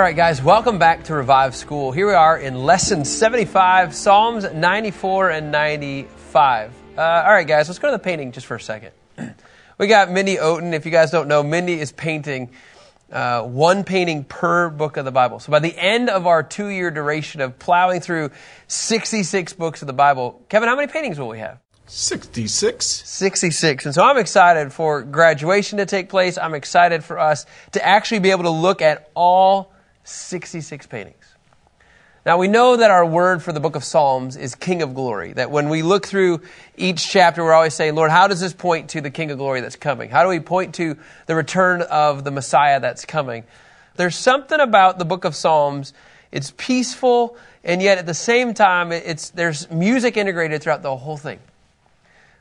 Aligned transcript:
All 0.00 0.06
right, 0.06 0.16
guys, 0.16 0.40
welcome 0.40 0.78
back 0.78 1.04
to 1.04 1.14
Revive 1.14 1.54
School. 1.54 1.92
Here 1.92 2.06
we 2.06 2.14
are 2.14 2.38
in 2.38 2.64
lesson 2.64 3.04
75, 3.04 3.94
Psalms 3.94 4.50
94 4.50 5.28
and 5.28 5.52
95. 5.52 6.72
Uh, 6.96 7.02
all 7.02 7.30
right, 7.30 7.46
guys, 7.46 7.68
let's 7.68 7.78
go 7.78 7.88
to 7.88 7.92
the 7.92 7.98
painting 7.98 8.32
just 8.32 8.46
for 8.46 8.54
a 8.54 8.60
second. 8.62 8.92
we 9.78 9.88
got 9.88 10.10
Mindy 10.10 10.36
Oten. 10.36 10.72
If 10.72 10.86
you 10.86 10.90
guys 10.90 11.10
don't 11.10 11.28
know, 11.28 11.42
Mindy 11.42 11.78
is 11.78 11.92
painting 11.92 12.48
uh, 13.12 13.42
one 13.42 13.84
painting 13.84 14.24
per 14.24 14.70
book 14.70 14.96
of 14.96 15.04
the 15.04 15.12
Bible. 15.12 15.38
So 15.38 15.50
by 15.50 15.58
the 15.58 15.78
end 15.78 16.08
of 16.08 16.26
our 16.26 16.42
two 16.42 16.68
year 16.68 16.90
duration 16.90 17.42
of 17.42 17.58
plowing 17.58 18.00
through 18.00 18.30
66 18.68 19.52
books 19.52 19.82
of 19.82 19.86
the 19.86 19.92
Bible, 19.92 20.42
Kevin, 20.48 20.70
how 20.70 20.76
many 20.76 20.90
paintings 20.90 21.18
will 21.18 21.28
we 21.28 21.40
have? 21.40 21.58
66. 21.88 22.86
66. 22.86 23.84
And 23.84 23.94
so 23.94 24.02
I'm 24.02 24.16
excited 24.16 24.72
for 24.72 25.02
graduation 25.02 25.76
to 25.76 25.84
take 25.84 26.08
place. 26.08 26.38
I'm 26.38 26.54
excited 26.54 27.04
for 27.04 27.18
us 27.18 27.44
to 27.72 27.86
actually 27.86 28.20
be 28.20 28.30
able 28.30 28.44
to 28.44 28.50
look 28.50 28.80
at 28.80 29.10
all 29.14 29.74
66 30.10 30.86
paintings. 30.86 31.34
Now 32.26 32.36
we 32.36 32.48
know 32.48 32.76
that 32.76 32.90
our 32.90 33.06
word 33.06 33.42
for 33.42 33.52
the 33.52 33.60
book 33.60 33.76
of 33.76 33.84
Psalms 33.84 34.36
is 34.36 34.54
King 34.54 34.82
of 34.82 34.94
Glory. 34.94 35.32
That 35.32 35.50
when 35.50 35.70
we 35.70 35.82
look 35.82 36.06
through 36.06 36.42
each 36.76 37.08
chapter, 37.08 37.42
we're 37.42 37.54
always 37.54 37.72
saying, 37.72 37.94
Lord, 37.94 38.10
how 38.10 38.28
does 38.28 38.40
this 38.40 38.52
point 38.52 38.90
to 38.90 39.00
the 39.00 39.10
King 39.10 39.30
of 39.30 39.38
Glory 39.38 39.62
that's 39.62 39.76
coming? 39.76 40.10
How 40.10 40.22
do 40.22 40.28
we 40.28 40.40
point 40.40 40.74
to 40.74 40.98
the 41.26 41.34
return 41.34 41.80
of 41.80 42.24
the 42.24 42.30
Messiah 42.30 42.78
that's 42.78 43.06
coming? 43.06 43.44
There's 43.96 44.16
something 44.16 44.60
about 44.60 44.98
the 44.98 45.06
book 45.06 45.24
of 45.24 45.34
Psalms. 45.34 45.94
It's 46.30 46.52
peaceful, 46.56 47.36
and 47.64 47.80
yet 47.80 47.96
at 47.96 48.06
the 48.06 48.14
same 48.14 48.52
time, 48.52 48.92
it's, 48.92 49.30
there's 49.30 49.70
music 49.70 50.18
integrated 50.18 50.62
throughout 50.62 50.82
the 50.82 50.94
whole 50.96 51.16
thing. 51.16 51.38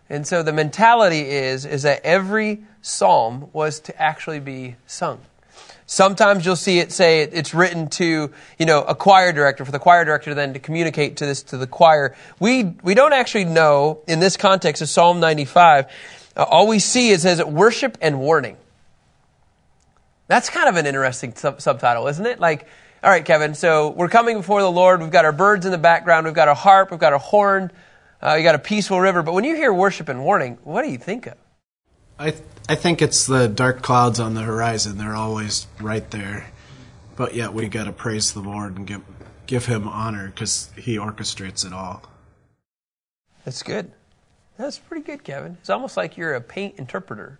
And 0.09 0.27
so 0.27 0.43
the 0.43 0.53
mentality 0.53 1.21
is, 1.21 1.65
is 1.65 1.83
that 1.83 2.01
every 2.03 2.63
psalm 2.81 3.49
was 3.53 3.79
to 3.81 4.01
actually 4.01 4.39
be 4.39 4.75
sung. 4.87 5.21
Sometimes 5.91 6.45
you'll 6.45 6.55
see 6.55 6.77
it 6.77 6.91
say 6.91 7.21
it's 7.21 7.55
written 7.55 7.89
to, 7.89 8.31
you 8.59 8.65
know, 8.67 8.83
a 8.83 8.93
choir 8.93 9.33
director, 9.33 9.65
for 9.65 9.71
the 9.71 9.79
choir 9.79 10.05
director 10.05 10.35
then 10.35 10.53
to 10.53 10.59
communicate 10.59 11.17
to 11.17 11.25
this 11.25 11.41
to 11.41 11.57
the 11.57 11.65
choir. 11.65 12.15
We, 12.39 12.75
we 12.83 12.93
don't 12.93 13.11
actually 13.11 13.45
know, 13.45 14.03
in 14.07 14.19
this 14.19 14.37
context 14.37 14.83
of 14.83 14.89
Psalm 14.89 15.19
95, 15.19 15.87
uh, 16.37 16.43
all 16.43 16.67
we 16.67 16.77
see 16.77 17.09
is 17.09 17.23
says 17.23 17.43
worship 17.43 17.97
and 18.01 18.19
warning. 18.19 18.55
That's 20.27 20.51
kind 20.51 20.69
of 20.69 20.75
an 20.75 20.85
interesting 20.85 21.33
sub- 21.33 21.59
subtitle, 21.59 22.07
isn't 22.07 22.25
it? 22.27 22.39
Like, 22.39 22.67
all 23.03 23.09
right, 23.09 23.25
Kevin, 23.25 23.55
so 23.55 23.89
we're 23.89 24.09
coming 24.09 24.37
before 24.37 24.61
the 24.61 24.71
Lord. 24.71 25.01
We've 25.01 25.09
got 25.09 25.25
our 25.25 25.31
birds 25.31 25.65
in 25.65 25.71
the 25.71 25.79
background. 25.79 26.27
We've 26.27 26.35
got 26.35 26.49
a 26.49 26.53
harp. 26.53 26.91
We've 26.91 26.99
got 26.99 27.13
a 27.13 27.17
horn. 27.17 27.71
Uh, 28.21 28.35
you 28.35 28.43
got 28.43 28.53
a 28.53 28.59
peaceful 28.59 29.01
river. 29.01 29.23
But 29.23 29.33
when 29.33 29.43
you 29.43 29.55
hear 29.55 29.73
worship 29.73 30.07
and 30.07 30.23
warning, 30.23 30.59
what 30.63 30.83
do 30.83 30.91
you 30.91 30.99
think 30.99 31.25
of? 31.25 31.33
I 32.19 32.31
th- 32.31 32.43
I 32.67 32.75
think 32.75 33.01
it's 33.01 33.25
the 33.25 33.47
dark 33.47 33.81
clouds 33.81 34.19
on 34.19 34.33
the 34.33 34.41
horizon. 34.41 34.97
They're 34.97 35.15
always 35.15 35.67
right 35.79 36.07
there, 36.11 36.51
but 37.15 37.33
yet 37.33 37.53
we 37.53 37.69
got 37.69 37.85
to 37.85 37.93
praise 37.93 38.33
the 38.33 38.41
Lord 38.41 38.75
and 38.75 38.85
give 38.85 39.01
give 39.47 39.65
Him 39.65 39.87
honor 39.87 40.27
because 40.27 40.69
He 40.75 40.97
orchestrates 40.97 41.65
it 41.65 41.71
all. 41.71 42.03
That's 43.45 43.63
good. 43.63 43.93
That's 44.57 44.77
pretty 44.77 45.05
good, 45.05 45.23
Kevin. 45.23 45.57
It's 45.61 45.69
almost 45.69 45.95
like 45.95 46.17
you're 46.17 46.35
a 46.35 46.41
paint 46.41 46.75
interpreter. 46.77 47.39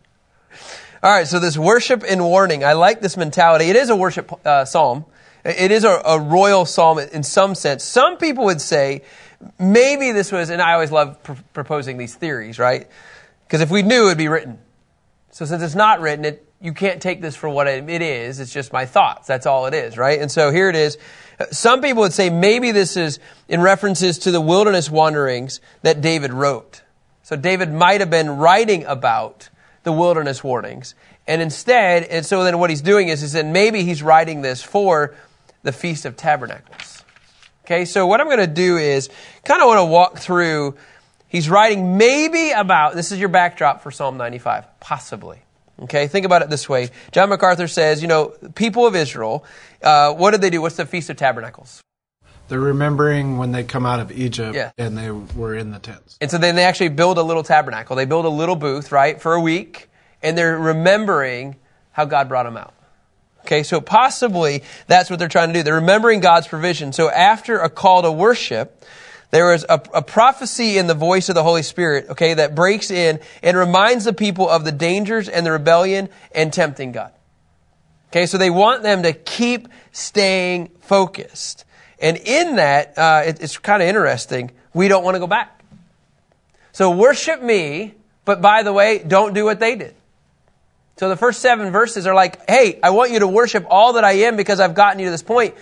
All 1.03 1.11
right, 1.11 1.27
so 1.27 1.39
this 1.39 1.57
worship 1.57 2.03
and 2.07 2.23
warning. 2.23 2.63
I 2.63 2.73
like 2.73 3.01
this 3.01 3.17
mentality. 3.17 3.65
It 3.65 3.75
is 3.75 3.89
a 3.89 3.95
worship 3.97 4.31
uh, 4.45 4.63
psalm. 4.63 5.05
It 5.43 5.71
is 5.71 5.83
a, 5.83 6.01
a 6.05 6.19
royal 6.19 6.65
psalm 6.65 6.99
in 6.99 7.23
some 7.23 7.53
sense. 7.53 7.83
Some 7.83 8.17
people 8.17 8.45
would 8.45 8.61
say 8.61 9.03
maybe 9.59 10.13
this 10.13 10.31
was, 10.31 10.49
and 10.49 10.61
I 10.61 10.73
always 10.73 10.91
love 10.91 11.21
pr- 11.21 11.33
proposing 11.53 11.97
these 11.97 12.15
theories, 12.15 12.57
right? 12.57 12.87
Because 13.45 13.59
if 13.59 13.69
we 13.69 13.81
knew, 13.81 14.05
it'd 14.05 14.17
be 14.17 14.29
written. 14.29 14.57
So 15.31 15.45
since 15.45 15.61
it's 15.61 15.75
not 15.75 16.01
written, 16.01 16.25
it, 16.25 16.45
you 16.59 16.73
can't 16.73 17.01
take 17.01 17.21
this 17.21 17.35
for 17.35 17.49
what 17.49 17.67
it 17.67 18.01
is. 18.01 18.39
It's 18.39 18.51
just 18.51 18.73
my 18.73 18.85
thoughts. 18.85 19.27
That's 19.27 19.45
all 19.45 19.65
it 19.65 19.73
is, 19.73 19.97
right? 19.97 20.19
And 20.19 20.31
so 20.31 20.51
here 20.51 20.69
it 20.69 20.75
is. 20.75 20.97
Some 21.51 21.81
people 21.81 22.01
would 22.01 22.13
say 22.13 22.29
maybe 22.29 22.71
this 22.71 22.97
is 22.97 23.19
in 23.47 23.61
references 23.61 24.19
to 24.19 24.31
the 24.31 24.41
wilderness 24.41 24.89
wanderings 24.89 25.61
that 25.83 26.01
David 26.01 26.33
wrote. 26.33 26.81
So 27.23 27.35
David 27.35 27.71
might 27.71 28.01
have 28.01 28.09
been 28.09 28.37
writing 28.37 28.85
about 28.85 29.49
the 29.83 29.91
wilderness 29.91 30.43
warnings. 30.43 30.95
And 31.27 31.41
instead, 31.41 32.03
and 32.03 32.25
so 32.25 32.43
then 32.43 32.59
what 32.59 32.69
he's 32.69 32.81
doing 32.81 33.07
is, 33.07 33.23
is 33.23 33.33
that 33.33 33.45
maybe 33.45 33.83
he's 33.83 34.01
writing 34.01 34.41
this 34.41 34.61
for 34.63 35.15
the 35.61 35.71
Feast 35.71 36.05
of 36.05 36.17
Tabernacles. 36.17 37.03
Okay, 37.65 37.85
so 37.85 38.07
what 38.07 38.19
I'm 38.19 38.25
going 38.27 38.39
to 38.39 38.47
do 38.47 38.77
is 38.77 39.09
kind 39.45 39.61
of 39.61 39.67
want 39.67 39.77
to 39.77 39.85
walk 39.85 40.17
through 40.17 40.75
He's 41.29 41.49
writing 41.49 41.97
maybe 41.97 42.51
about, 42.51 42.95
this 42.95 43.11
is 43.11 43.19
your 43.19 43.29
backdrop 43.29 43.81
for 43.81 43.91
Psalm 43.91 44.17
95, 44.17 44.79
possibly. 44.79 45.37
Okay, 45.83 46.07
think 46.07 46.25
about 46.25 46.41
it 46.41 46.49
this 46.49 46.67
way. 46.67 46.89
John 47.11 47.29
MacArthur 47.29 47.67
says, 47.67 48.01
you 48.01 48.07
know, 48.07 48.33
people 48.55 48.85
of 48.85 48.95
Israel, 48.95 49.45
uh, 49.81 50.13
what 50.13 50.31
did 50.31 50.41
they 50.41 50.49
do? 50.49 50.61
What's 50.61 50.75
the 50.75 50.85
Feast 50.85 51.09
of 51.09 51.15
Tabernacles? 51.17 51.81
They're 52.49 52.59
remembering 52.59 53.37
when 53.37 53.51
they 53.51 53.63
come 53.63 53.85
out 53.85 53.99
of 53.99 54.11
Egypt 54.11 54.55
Yeah. 54.55 54.71
and 54.77 54.97
they 54.97 55.11
were 55.11 55.55
in 55.55 55.71
the 55.71 55.77
tents. 55.79 56.17
And 56.19 56.29
so 56.31 56.37
then 56.39 56.55
they 56.55 56.63
actually 56.65 56.89
build 56.89 57.17
a 57.19 57.21
little 57.21 57.43
tabernacle. 57.43 57.95
They 57.95 58.05
build 58.05 58.25
a 58.25 58.29
little 58.29 58.55
booth, 58.55 58.91
right, 58.91 59.21
for 59.21 59.35
a 59.35 59.39
week, 59.39 59.87
and 60.23 60.35
they're 60.37 60.57
remembering 60.57 61.55
how 61.91 62.05
God 62.05 62.27
brought 62.27 62.43
them 62.43 62.57
out. 62.57 62.73
Okay, 63.41 63.61
so 63.63 63.79
possibly 63.79 64.63
that's 64.87 65.09
what 65.09 65.19
they're 65.19 65.27
trying 65.29 65.49
to 65.49 65.53
do. 65.53 65.63
They're 65.63 65.75
remembering 65.75 66.19
God's 66.19 66.47
provision. 66.47 66.91
So 66.91 67.09
after 67.09 67.59
a 67.59 67.69
call 67.69 68.01
to 68.01 68.11
worship, 68.11 68.83
there 69.31 69.53
is 69.53 69.65
a, 69.69 69.81
a, 69.93 70.01
prophecy 70.01 70.77
in 70.77 70.87
the 70.87 70.95
voice 70.95 71.29
of 71.29 71.35
the 71.35 71.43
Holy 71.43 71.61
Spirit, 71.61 72.09
okay, 72.09 72.33
that 72.33 72.55
breaks 72.55 72.89
in 72.89 73.19
and 73.43 73.55
reminds 73.55 74.05
the 74.05 74.13
people 74.13 74.49
of 74.49 74.65
the 74.65 74.71
dangers 74.71 75.29
and 75.29 75.45
the 75.45 75.51
rebellion 75.51 76.09
and 76.33 76.51
tempting 76.51 76.91
God. 76.91 77.11
Okay, 78.09 78.25
so 78.25 78.39
they 78.39 78.49
want 78.49 78.81
them 78.81 79.03
to 79.03 79.13
keep 79.13 79.67
staying 79.91 80.71
focused. 80.79 81.65
And 82.01 82.17
in 82.17 82.55
that, 82.55 82.97
uh, 82.97 83.23
it, 83.27 83.41
it's 83.41 83.57
kind 83.59 83.83
of 83.83 83.87
interesting. 83.87 84.49
We 84.73 84.87
don't 84.87 85.03
want 85.03 85.15
to 85.15 85.19
go 85.19 85.27
back. 85.27 85.63
So 86.71 86.89
worship 86.89 87.41
me, 87.41 87.93
but 88.25 88.41
by 88.41 88.63
the 88.63 88.73
way, 88.73 88.97
don't 88.99 89.33
do 89.33 89.45
what 89.45 89.59
they 89.59 89.75
did. 89.75 89.93
So 90.97 91.07
the 91.07 91.15
first 91.15 91.41
seven 91.41 91.71
verses 91.71 92.07
are 92.07 92.15
like, 92.15 92.49
hey, 92.49 92.79
I 92.81 92.89
want 92.89 93.11
you 93.11 93.19
to 93.19 93.27
worship 93.27 93.65
all 93.69 93.93
that 93.93 94.03
I 94.03 94.11
am 94.13 94.35
because 94.35 94.59
I've 94.59 94.73
gotten 94.73 94.99
you 94.99 95.05
to 95.05 95.11
this 95.11 95.23
point. 95.23 95.55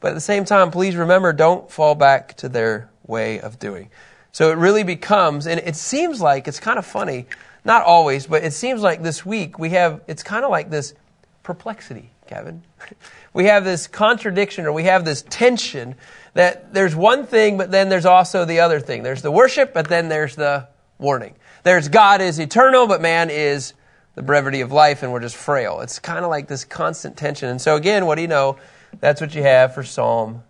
But 0.00 0.08
at 0.08 0.14
the 0.14 0.20
same 0.20 0.44
time, 0.44 0.70
please 0.70 0.94
remember, 0.94 1.32
don't 1.32 1.70
fall 1.70 1.94
back 1.94 2.36
to 2.38 2.48
their 2.48 2.90
way 3.08 3.40
of 3.40 3.58
doing. 3.58 3.90
So 4.30 4.52
it 4.52 4.58
really 4.58 4.84
becomes, 4.84 5.48
and 5.48 5.58
it 5.58 5.74
seems 5.74 6.20
like 6.20 6.46
it's 6.46 6.60
kind 6.60 6.78
of 6.78 6.86
funny, 6.86 7.26
not 7.64 7.82
always, 7.82 8.28
but 8.28 8.44
it 8.44 8.52
seems 8.52 8.82
like 8.82 9.02
this 9.02 9.26
week 9.26 9.58
we 9.58 9.70
have, 9.70 10.02
it's 10.06 10.22
kind 10.22 10.44
of 10.44 10.50
like 10.50 10.70
this 10.70 10.94
perplexity, 11.42 12.10
Kevin. 12.26 12.62
We 13.34 13.44
have 13.44 13.62
this 13.62 13.86
contradiction 13.86 14.64
or 14.64 14.72
we 14.72 14.84
have 14.84 15.04
this 15.04 15.22
tension 15.22 15.94
that 16.34 16.72
there's 16.72 16.96
one 16.96 17.26
thing, 17.26 17.56
but 17.56 17.70
then 17.70 17.88
there's 17.88 18.06
also 18.06 18.44
the 18.44 18.60
other 18.60 18.80
thing. 18.80 19.02
There's 19.02 19.22
the 19.22 19.30
worship, 19.30 19.72
but 19.74 19.86
then 19.86 20.08
there's 20.08 20.34
the 20.34 20.66
warning. 20.98 21.34
There's 21.62 21.88
God 21.88 22.20
is 22.20 22.40
eternal, 22.40 22.86
but 22.86 23.00
man 23.00 23.30
is 23.30 23.74
the 24.14 24.22
brevity 24.22 24.62
of 24.62 24.72
life, 24.72 25.04
and 25.04 25.12
we're 25.12 25.20
just 25.20 25.36
frail. 25.36 25.80
It's 25.82 25.98
kind 26.00 26.24
of 26.24 26.30
like 26.30 26.48
this 26.48 26.64
constant 26.64 27.16
tension. 27.16 27.48
And 27.48 27.60
so, 27.60 27.76
again, 27.76 28.06
what 28.06 28.16
do 28.16 28.22
you 28.22 28.28
know? 28.28 28.56
That's 28.98 29.20
what 29.20 29.34
you 29.34 29.42
have 29.42 29.74
for 29.74 29.84
Psalm 29.84 30.42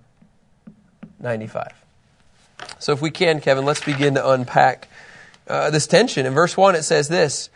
95. 1.21 1.73
So, 2.79 2.93
if 2.93 3.01
we 3.01 3.11
can, 3.11 3.41
Kevin, 3.41 3.65
let's 3.65 3.85
begin 3.85 4.15
to 4.15 4.31
unpack 4.31 4.89
uh, 5.47 5.71
this 5.71 5.87
tension. 5.87 6.27
In 6.27 6.35
verse 6.35 6.57
1, 6.57 6.75
it 6.75 6.83
says 6.83 7.09
this 7.09 7.51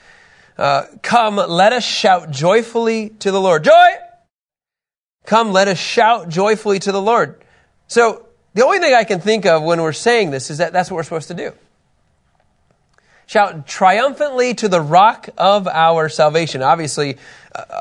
uh, 0.58 0.84
Come, 1.02 1.36
let 1.36 1.72
us 1.72 1.84
shout 1.84 2.30
joyfully 2.30 3.10
to 3.20 3.30
the 3.30 3.40
Lord. 3.40 3.64
Joy! 3.64 3.88
Come, 5.24 5.52
let 5.52 5.68
us 5.68 5.78
shout 5.78 6.28
joyfully 6.28 6.78
to 6.80 6.92
the 6.92 7.00
Lord. 7.00 7.42
So, 7.86 8.26
the 8.54 8.64
only 8.64 8.80
thing 8.80 8.94
I 8.94 9.04
can 9.04 9.20
think 9.20 9.46
of 9.46 9.62
when 9.62 9.80
we're 9.80 9.92
saying 9.92 10.30
this 10.30 10.50
is 10.50 10.58
that 10.58 10.72
that's 10.72 10.90
what 10.90 10.96
we're 10.96 11.04
supposed 11.04 11.28
to 11.28 11.34
do. 11.34 11.52
Shout 13.26 13.66
triumphantly 13.66 14.52
to 14.54 14.68
the 14.68 14.80
rock 14.80 15.28
of 15.38 15.66
our 15.66 16.08
salvation. 16.08 16.62
Obviously, 16.62 17.16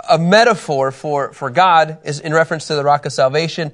a 0.10 0.18
metaphor 0.18 0.92
for, 0.92 1.34
for 1.34 1.50
God 1.50 1.98
is 2.04 2.20
in 2.20 2.34
reference 2.34 2.68
to 2.68 2.76
the 2.76 2.84
rock 2.84 3.06
of 3.06 3.12
salvation. 3.12 3.74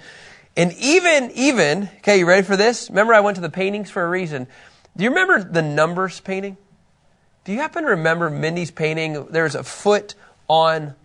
And 0.57 0.73
even, 0.73 1.31
even, 1.35 1.89
okay, 1.99 2.19
you 2.19 2.25
ready 2.25 2.45
for 2.45 2.57
this? 2.57 2.89
Remember 2.89 3.13
I 3.13 3.21
went 3.21 3.35
to 3.35 3.41
the 3.41 3.49
paintings 3.49 3.89
for 3.89 4.03
a 4.03 4.09
reason. 4.09 4.47
Do 4.97 5.05
you 5.05 5.11
remember 5.11 5.41
the 5.41 5.61
numbers 5.61 6.19
painting? 6.19 6.57
Do 7.45 7.53
you 7.53 7.59
happen 7.59 7.83
to 7.83 7.91
remember 7.91 8.29
Mindy's 8.29 8.71
painting? 8.71 9.27
There's 9.29 9.55
a 9.55 9.63
foot 9.63 10.15
on 10.49 10.95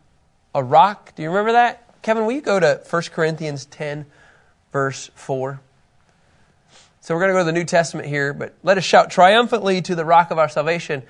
a 0.55 0.65
rock. 0.65 1.15
Do 1.15 1.23
you 1.23 1.29
remember 1.29 1.53
that? 1.53 2.03
Kevin, 2.03 2.25
will 2.25 2.33
you 2.33 2.41
go 2.41 2.59
to 2.59 2.81
1 2.91 3.03
Corinthians 3.13 3.67
10? 3.67 4.07
verse 4.73 5.11
4. 5.15 5.61
So 7.01 7.15
we're 7.15 7.21
going 7.21 7.31
to 7.31 7.35
go 7.35 7.41
to 7.41 7.45
the 7.45 7.53
New 7.53 7.65
Testament 7.65 8.09
here, 8.09 8.33
but 8.33 8.55
let 8.63 8.79
us 8.79 8.85
shout 8.85 9.11
triumphantly 9.11 9.83
to 9.83 9.95
the 9.95 10.05
rock 10.05 10.31
of 10.31 10.39
our 10.39 10.49
salvation. 10.49 11.03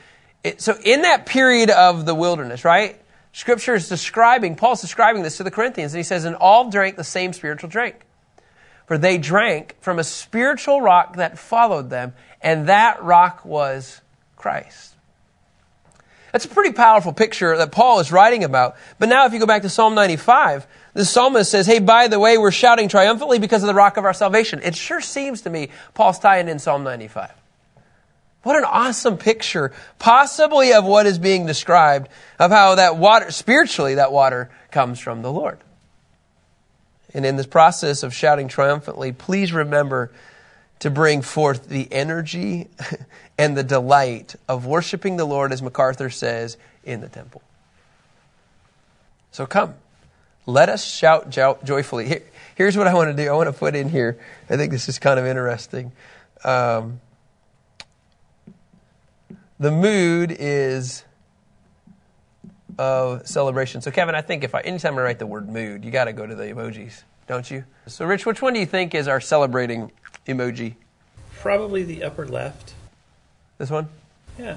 It, 0.43 0.61
so 0.61 0.77
in 0.85 1.03
that 1.03 1.27
period 1.27 1.71
of 1.71 2.05
the 2.05 2.15
wilderness, 2.15 2.65
right? 2.65 3.01
Scripture 3.33 3.75
is 3.75 3.89
describing, 3.89 4.57
Paul's 4.57 4.81
describing 4.81 5.23
this 5.23 5.37
to 5.37 5.45
the 5.45 5.51
Corinthians, 5.51 5.95
and 5.95 5.99
he 5.99 6.03
says, 6.03 6.25
and 6.25 6.35
all 6.37 6.71
drank 6.71 6.97
the 6.97 7.05
same 7.05 7.33
spiritual 7.33 7.71
drink. 7.71 8.05
For 8.87 8.99
they 8.99 9.19
drank 9.19 9.77
from 9.81 9.99
a 9.99 10.05
spiritual 10.05 10.81
rock 10.81 11.17
that 11.17 11.39
followed 11.39 11.91
them, 11.91 12.15
and 12.41 12.69
that 12.69 13.03
rock 13.03 13.45
was 13.45 14.01
Christ. 14.37 14.95
That's 16.33 16.47
a 16.47 16.49
pretty 16.49 16.73
powerful 16.73 17.13
picture 17.13 17.57
that 17.59 17.73
Paul 17.73 18.01
is 18.01 18.11
writing 18.11 18.43
about. 18.43 18.77
But 18.99 19.11
now, 19.11 19.27
if 19.27 19.35
you 19.35 19.39
go 19.39 19.47
back 19.47 19.63
to 19.63 19.69
Psalm 19.69 19.95
95, 19.95 20.67
the 20.95 21.05
psalmist 21.05 21.51
says, 21.51 21.67
Hey, 21.67 21.79
by 21.79 22.09
the 22.09 22.19
way, 22.19 22.39
we're 22.39 22.51
shouting 22.51 22.89
triumphantly 22.89 23.39
because 23.39 23.63
of 23.63 23.67
the 23.67 23.75
rock 23.75 23.99
of 23.99 24.05
our 24.05 24.15
salvation. 24.15 24.61
It 24.63 24.75
sure 24.75 25.03
seems 25.03 25.43
to 25.43 25.51
me 25.51 25.69
Paul's 25.93 26.19
tying 26.19 26.49
in 26.49 26.59
Psalm 26.59 26.85
95. 26.85 27.31
What 28.43 28.57
an 28.57 28.65
awesome 28.65 29.19
picture, 29.19 29.73
possibly 29.99 30.73
of 30.73 30.85
what 30.85 31.07
is 31.07 31.19
being 31.19 31.47
described, 31.47 32.09
of 32.39 32.51
how 32.51 32.75
that 32.75 32.97
water, 32.97 33.31
spiritually, 33.31 33.95
that 33.97 34.11
water 34.11 34.51
comes 34.71 34.99
from 34.99 35.23
the 35.23 35.31
Lord. 35.31 35.59
And 37.15 37.27
in 37.27 37.37
this 37.37 37.47
process 37.47 38.03
of 38.03 38.15
shouting 38.15 38.49
triumphantly, 38.49 39.13
please 39.13 39.53
remember 39.53 40.11
to 40.79 40.91
bring 40.91 41.23
forth 41.23 41.69
the 41.69 41.87
energy 41.93 42.69
and 43.39 43.57
the 43.57 43.63
delight 43.63 44.35
of 44.49 44.67
worshiping 44.67 45.17
the 45.17 45.25
Lord, 45.25 45.53
as 45.53 45.63
MacArthur 45.63 46.11
says, 46.11 46.57
in 46.85 47.01
the 47.01 47.09
temple. 47.09 47.43
So 49.31 49.47
come, 49.47 49.75
let 50.45 50.69
us 50.69 50.85
shout 50.85 51.31
jo- 51.31 51.59
joyfully. 51.63 52.09
Here, 52.09 52.23
here's 52.57 52.77
what 52.77 52.87
I 52.87 52.95
want 52.95 53.17
to 53.17 53.23
do 53.23 53.31
I 53.31 53.35
want 53.35 53.49
to 53.49 53.53
put 53.53 53.75
in 53.75 53.89
here. 53.89 54.19
I 54.51 54.57
think 54.57 54.73
this 54.73 54.89
is 54.89 54.99
kind 54.99 55.21
of 55.21 55.27
interesting. 55.27 55.93
Um, 56.45 57.01
the 59.61 59.71
mood 59.71 60.35
is 60.37 61.05
of 62.79 63.27
celebration. 63.27 63.81
So, 63.81 63.91
Kevin, 63.91 64.15
I 64.15 64.23
think 64.23 64.45
if 64.45 64.55
I 64.55 64.61
anytime 64.61 64.99
I 64.99 65.03
write 65.03 65.19
the 65.19 65.27
word 65.27 65.49
mood, 65.49 65.85
you 65.85 65.91
got 65.91 66.05
to 66.05 66.13
go 66.13 66.27
to 66.27 66.35
the 66.35 66.45
emojis, 66.45 67.03
don't 67.27 67.51
you? 67.51 67.65
So, 67.87 68.05
Rich, 68.05 68.27
which 68.27 68.43
one 68.43 68.55
do 68.55 68.61
you 68.61 68.67
think 68.67 68.95
is 68.95 69.09
our 69.09 69.21
celebrating 69.21 69.91
emoji? 70.27 70.75
Probably 71.41 71.83
the 71.83 72.05
upper 72.05 72.27
left. 72.27 72.75
This 73.59 73.71
one? 73.71 73.89
Yeah. 74.39 74.57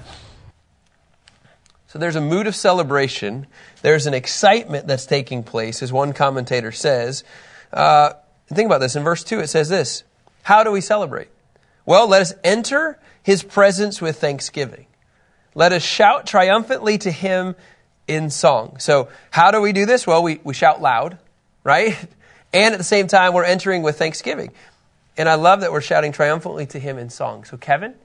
So 1.88 2.00
there's 2.00 2.18
a 2.18 2.22
mood 2.22 2.46
of 2.46 2.56
celebration. 2.56 3.48
There's 3.82 4.06
an 4.06 4.14
excitement 4.14 4.86
that's 4.86 5.06
taking 5.06 5.44
place, 5.44 5.82
as 5.82 5.94
one 5.94 6.12
commentator 6.12 6.74
says. 6.74 7.24
Uh, 7.72 8.14
think 8.48 8.66
about 8.66 8.80
this. 8.80 8.98
In 8.98 9.04
verse 9.04 9.24
2, 9.24 9.40
it 9.40 9.48
says 9.48 9.70
this 9.70 10.04
How 10.44 10.64
do 10.64 10.72
we 10.72 10.82
celebrate? 10.82 11.30
Well, 11.86 12.10
let 12.10 12.22
us 12.22 12.34
enter 12.44 13.00
his 13.24 13.44
presence 13.44 14.02
with 14.02 14.20
thanksgiving. 14.20 14.88
Let 15.54 15.72
us 15.72 15.84
shout 15.84 16.28
triumphantly 16.28 16.98
to 16.98 17.12
him 17.12 17.56
in 18.08 18.30
song. 18.30 18.78
So, 18.80 19.10
how 19.32 19.52
do 19.52 19.62
we 19.62 19.74
do 19.74 19.86
this? 19.86 20.06
Well, 20.06 20.24
we, 20.24 20.40
we 20.44 20.54
shout 20.54 20.82
loud, 20.82 21.18
right? 21.64 21.96
And 22.54 22.74
at 22.74 22.78
the 22.78 22.86
same 22.86 23.08
time, 23.08 23.34
we're 23.34 23.44
entering 23.44 23.84
with 23.84 23.98
thanksgiving. 23.98 24.54
And 25.18 25.28
I 25.28 25.36
love 25.36 25.60
that 25.60 25.74
we're 25.74 25.82
shouting 25.82 26.14
triumphantly 26.14 26.66
to 26.68 26.80
him 26.80 26.98
in 26.98 27.10
song. 27.10 27.44
So, 27.44 27.58
Kevin, 27.58 27.96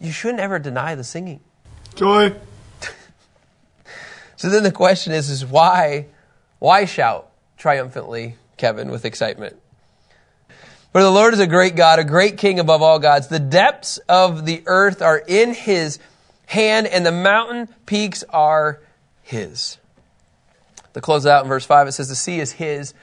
you 0.00 0.12
shouldn't 0.12 0.40
ever 0.40 0.58
deny 0.58 0.94
the 0.94 1.04
singing. 1.04 1.40
Joy. 1.94 2.34
so 4.36 4.48
then 4.48 4.62
the 4.62 4.72
question 4.72 5.12
is, 5.12 5.28
is 5.28 5.44
why, 5.44 6.06
why 6.58 6.86
shout 6.86 7.30
triumphantly, 7.58 8.36
Kevin, 8.56 8.90
with 8.90 9.04
excitement? 9.04 9.56
For 10.92 11.02
the 11.02 11.10
Lord 11.10 11.34
is 11.34 11.40
a 11.40 11.46
great 11.46 11.76
God, 11.76 11.98
a 11.98 12.04
great 12.04 12.38
King 12.38 12.58
above 12.58 12.80
all 12.80 12.98
gods. 12.98 13.28
The 13.28 13.38
depths 13.38 13.98
of 14.08 14.46
the 14.46 14.62
earth 14.64 15.02
are 15.02 15.18
in 15.18 15.52
His 15.52 15.98
hand, 16.46 16.86
and 16.86 17.04
the 17.04 17.12
mountain 17.12 17.68
peaks 17.84 18.24
are 18.30 18.80
His. 19.30 19.78
To 20.94 21.00
close 21.00 21.24
out 21.24 21.44
in 21.44 21.48
verse 21.48 21.64
5, 21.64 21.86
it 21.86 21.92
says, 21.92 22.08
The 22.08 22.16
sea 22.16 22.40
is 22.40 22.50
His. 22.50 22.94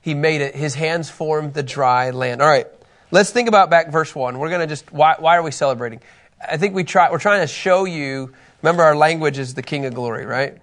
He 0.00 0.14
made 0.14 0.40
it. 0.40 0.54
His 0.54 0.74
hands 0.74 1.10
formed 1.10 1.54
the 1.54 1.62
dry 1.64 2.10
land. 2.10 2.40
All 2.40 2.48
right, 2.48 2.68
let's 3.10 3.30
think 3.30 3.48
about 3.48 3.68
back 3.68 3.90
verse 3.90 4.14
1. 4.14 4.38
We're 4.38 4.48
going 4.48 4.60
to 4.60 4.68
just, 4.68 4.92
why, 4.92 5.16
why 5.18 5.36
are 5.36 5.42
we 5.42 5.50
celebrating? 5.50 6.00
I 6.40 6.56
think 6.56 6.74
we 6.74 6.84
try, 6.84 7.10
we're 7.10 7.18
trying 7.18 7.40
to 7.40 7.46
show 7.48 7.84
you, 7.84 8.32
remember 8.62 8.84
our 8.84 8.94
language 8.94 9.38
is 9.38 9.54
the 9.54 9.62
King 9.62 9.84
of 9.84 9.94
glory, 9.94 10.24
right? 10.24 10.58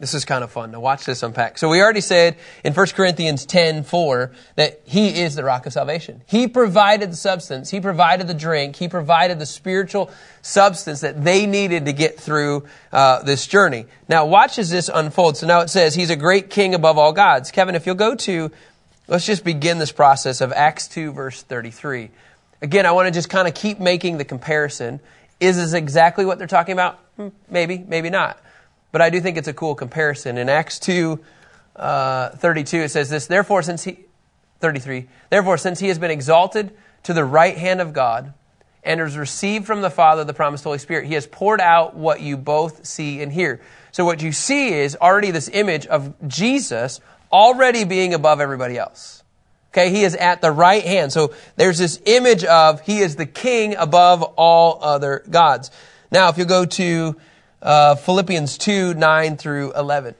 This 0.00 0.14
is 0.14 0.24
kind 0.24 0.44
of 0.44 0.52
fun 0.52 0.70
to 0.72 0.80
watch 0.80 1.04
this 1.04 1.24
unpack. 1.24 1.58
So 1.58 1.68
we 1.68 1.82
already 1.82 2.00
said 2.00 2.36
in 2.62 2.72
1 2.72 2.86
Corinthians 2.88 3.44
10, 3.44 3.82
4, 3.82 4.30
that 4.54 4.80
He 4.84 5.20
is 5.20 5.34
the 5.34 5.42
rock 5.42 5.66
of 5.66 5.72
salvation. 5.72 6.22
He 6.26 6.46
provided 6.46 7.10
the 7.10 7.16
substance. 7.16 7.70
He 7.70 7.80
provided 7.80 8.28
the 8.28 8.34
drink. 8.34 8.76
He 8.76 8.86
provided 8.86 9.40
the 9.40 9.46
spiritual 9.46 10.12
substance 10.40 11.00
that 11.00 11.24
they 11.24 11.46
needed 11.46 11.86
to 11.86 11.92
get 11.92 12.18
through 12.18 12.64
uh, 12.92 13.24
this 13.24 13.48
journey. 13.48 13.86
Now 14.08 14.24
watch 14.26 14.58
as 14.60 14.70
this 14.70 14.88
unfolds. 14.88 15.40
So 15.40 15.48
now 15.48 15.60
it 15.60 15.68
says 15.68 15.96
He's 15.96 16.10
a 16.10 16.16
great 16.16 16.48
King 16.48 16.76
above 16.76 16.96
all 16.96 17.12
gods. 17.12 17.50
Kevin, 17.50 17.74
if 17.74 17.84
you'll 17.84 17.96
go 17.96 18.14
to, 18.14 18.52
let's 19.08 19.26
just 19.26 19.42
begin 19.42 19.78
this 19.78 19.90
process 19.90 20.40
of 20.40 20.52
Acts 20.52 20.86
2, 20.86 21.10
verse 21.10 21.42
33. 21.42 22.10
Again, 22.62 22.86
I 22.86 22.92
want 22.92 23.06
to 23.06 23.12
just 23.12 23.30
kind 23.30 23.48
of 23.48 23.54
keep 23.54 23.80
making 23.80 24.18
the 24.18 24.24
comparison. 24.24 25.00
Is 25.40 25.56
this 25.56 25.72
exactly 25.72 26.24
what 26.24 26.38
they're 26.38 26.46
talking 26.46 26.72
about? 26.72 27.00
Hmm, 27.16 27.28
maybe, 27.50 27.78
maybe 27.78 28.10
not. 28.10 28.38
But 28.90 29.02
I 29.02 29.10
do 29.10 29.20
think 29.20 29.36
it's 29.36 29.48
a 29.48 29.54
cool 29.54 29.74
comparison. 29.74 30.38
In 30.38 30.48
Acts 30.48 30.78
2, 30.78 31.20
uh, 31.76 32.30
32, 32.30 32.78
it 32.78 32.88
says 32.90 33.10
this, 33.10 33.26
Therefore, 33.26 33.62
since 33.62 33.84
he, 33.84 33.98
33, 34.60 35.08
Therefore, 35.30 35.58
since 35.58 35.78
he 35.78 35.88
has 35.88 35.98
been 35.98 36.10
exalted 36.10 36.72
to 37.04 37.12
the 37.12 37.24
right 37.24 37.56
hand 37.56 37.80
of 37.80 37.92
God 37.92 38.32
and 38.82 39.00
has 39.00 39.16
received 39.16 39.66
from 39.66 39.82
the 39.82 39.90
Father 39.90 40.24
the 40.24 40.34
promised 40.34 40.64
Holy 40.64 40.78
Spirit, 40.78 41.06
he 41.06 41.14
has 41.14 41.26
poured 41.26 41.60
out 41.60 41.94
what 41.94 42.20
you 42.20 42.36
both 42.36 42.86
see 42.86 43.20
and 43.20 43.32
hear. 43.32 43.60
So 43.92 44.04
what 44.04 44.22
you 44.22 44.32
see 44.32 44.72
is 44.72 44.96
already 44.96 45.30
this 45.30 45.48
image 45.48 45.86
of 45.86 46.14
Jesus 46.28 47.00
already 47.30 47.84
being 47.84 48.14
above 48.14 48.40
everybody 48.40 48.78
else. 48.78 49.22
Okay, 49.72 49.90
he 49.90 50.02
is 50.02 50.14
at 50.14 50.40
the 50.40 50.50
right 50.50 50.82
hand. 50.82 51.12
So 51.12 51.34
there's 51.56 51.78
this 51.78 52.00
image 52.06 52.42
of 52.44 52.80
he 52.80 53.00
is 53.00 53.16
the 53.16 53.26
king 53.26 53.76
above 53.76 54.22
all 54.22 54.82
other 54.82 55.22
gods. 55.28 55.70
Now, 56.10 56.30
if 56.30 56.38
you 56.38 56.46
go 56.46 56.64
to 56.64 57.16
uh, 57.62 57.94
Philippians 57.96 58.58
2 58.58 58.94
9 58.94 59.36
through 59.36 59.72
11. 59.74 60.14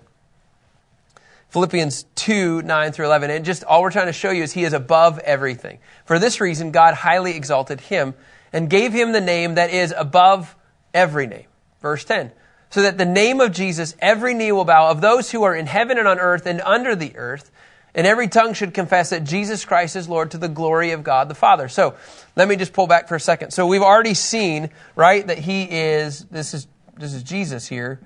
Philippians 1.50 2.04
2 2.14 2.62
9 2.62 2.92
through 2.92 3.06
11. 3.06 3.30
And 3.30 3.44
just 3.44 3.64
all 3.64 3.82
we're 3.82 3.90
trying 3.90 4.06
to 4.06 4.12
show 4.12 4.30
you 4.30 4.42
is 4.42 4.52
he 4.52 4.64
is 4.64 4.72
above 4.72 5.18
everything. 5.20 5.78
For 6.04 6.18
this 6.18 6.40
reason, 6.40 6.70
God 6.70 6.94
highly 6.94 7.36
exalted 7.36 7.80
him 7.80 8.14
and 8.52 8.68
gave 8.68 8.92
him 8.92 9.12
the 9.12 9.20
name 9.20 9.54
that 9.54 9.70
is 9.70 9.94
above 9.96 10.56
every 10.92 11.26
name. 11.26 11.46
Verse 11.80 12.04
10. 12.04 12.32
So 12.70 12.82
that 12.82 12.98
the 12.98 13.06
name 13.06 13.40
of 13.40 13.52
Jesus, 13.52 13.94
every 13.98 14.34
knee 14.34 14.52
will 14.52 14.64
bow 14.64 14.90
of 14.90 15.00
those 15.00 15.30
who 15.30 15.42
are 15.44 15.54
in 15.54 15.66
heaven 15.66 15.98
and 15.98 16.06
on 16.06 16.18
earth 16.18 16.44
and 16.46 16.60
under 16.60 16.94
the 16.94 17.16
earth 17.16 17.50
and 17.94 18.06
every 18.06 18.28
tongue 18.28 18.54
should 18.54 18.74
confess 18.74 19.10
that 19.10 19.24
Jesus 19.24 19.64
Christ 19.64 19.96
is 19.96 20.08
Lord 20.08 20.30
to 20.32 20.38
the 20.38 20.48
glory 20.48 20.92
of 20.92 21.02
God 21.02 21.28
the 21.28 21.34
Father. 21.34 21.68
So 21.68 21.96
let 22.36 22.46
me 22.46 22.56
just 22.56 22.72
pull 22.72 22.86
back 22.86 23.08
for 23.08 23.16
a 23.16 23.20
second. 23.20 23.50
So 23.50 23.66
we've 23.66 23.82
already 23.82 24.14
seen, 24.14 24.70
right, 24.94 25.26
that 25.26 25.38
he 25.38 25.64
is, 25.64 26.24
this 26.26 26.54
is, 26.54 26.66
this 26.98 27.14
is 27.14 27.22
Jesus 27.22 27.66
here 27.66 28.00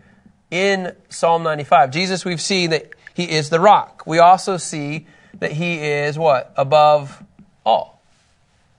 in 0.50 0.94
Psalm 1.08 1.42
95. 1.42 1.90
Jesus, 1.90 2.25
we've 2.25 2.40
seen 2.40 2.70
that 2.70 2.90
he 3.14 3.30
is 3.30 3.50
the 3.50 3.61
rock. 3.61 4.04
We 4.06 4.18
also 4.18 4.56
see 4.56 5.06
that 5.40 5.52
he 5.52 5.78
is 5.78 6.18
what? 6.18 6.52
Above 6.56 7.22
all. 7.64 8.02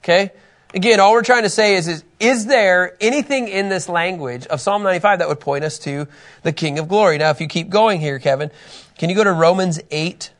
Okay? 0.03 0.32
Again, 0.74 1.00
all 1.00 1.12
we're 1.12 1.24
trying 1.24 1.43
to 1.43 1.50
say 1.50 1.75
is, 1.75 1.88
is, 1.88 2.03
is 2.20 2.46
there 2.46 2.98
anything 3.00 3.48
in 3.48 3.70
this 3.70 3.88
language 3.88 4.48
of 4.48 4.60
Psalm 4.60 4.84
95 4.84 5.20
that 5.20 5.27
would 5.27 5.39
point 5.39 5.63
us 5.63 5.77
to 5.79 6.08
the 6.41 6.51
King 6.51 6.79
of 6.79 6.88
Glory? 6.88 7.17
Now, 7.17 7.29
if 7.29 7.41
you 7.41 7.48
keep 7.48 7.70
going 7.70 8.00
here, 8.00 8.17
Kevin, 8.20 8.50
can 8.98 9.10
you 9.10 9.15
go 9.15 9.24
to 9.24 9.34
Romans 9.34 9.79
8, 9.91 10.32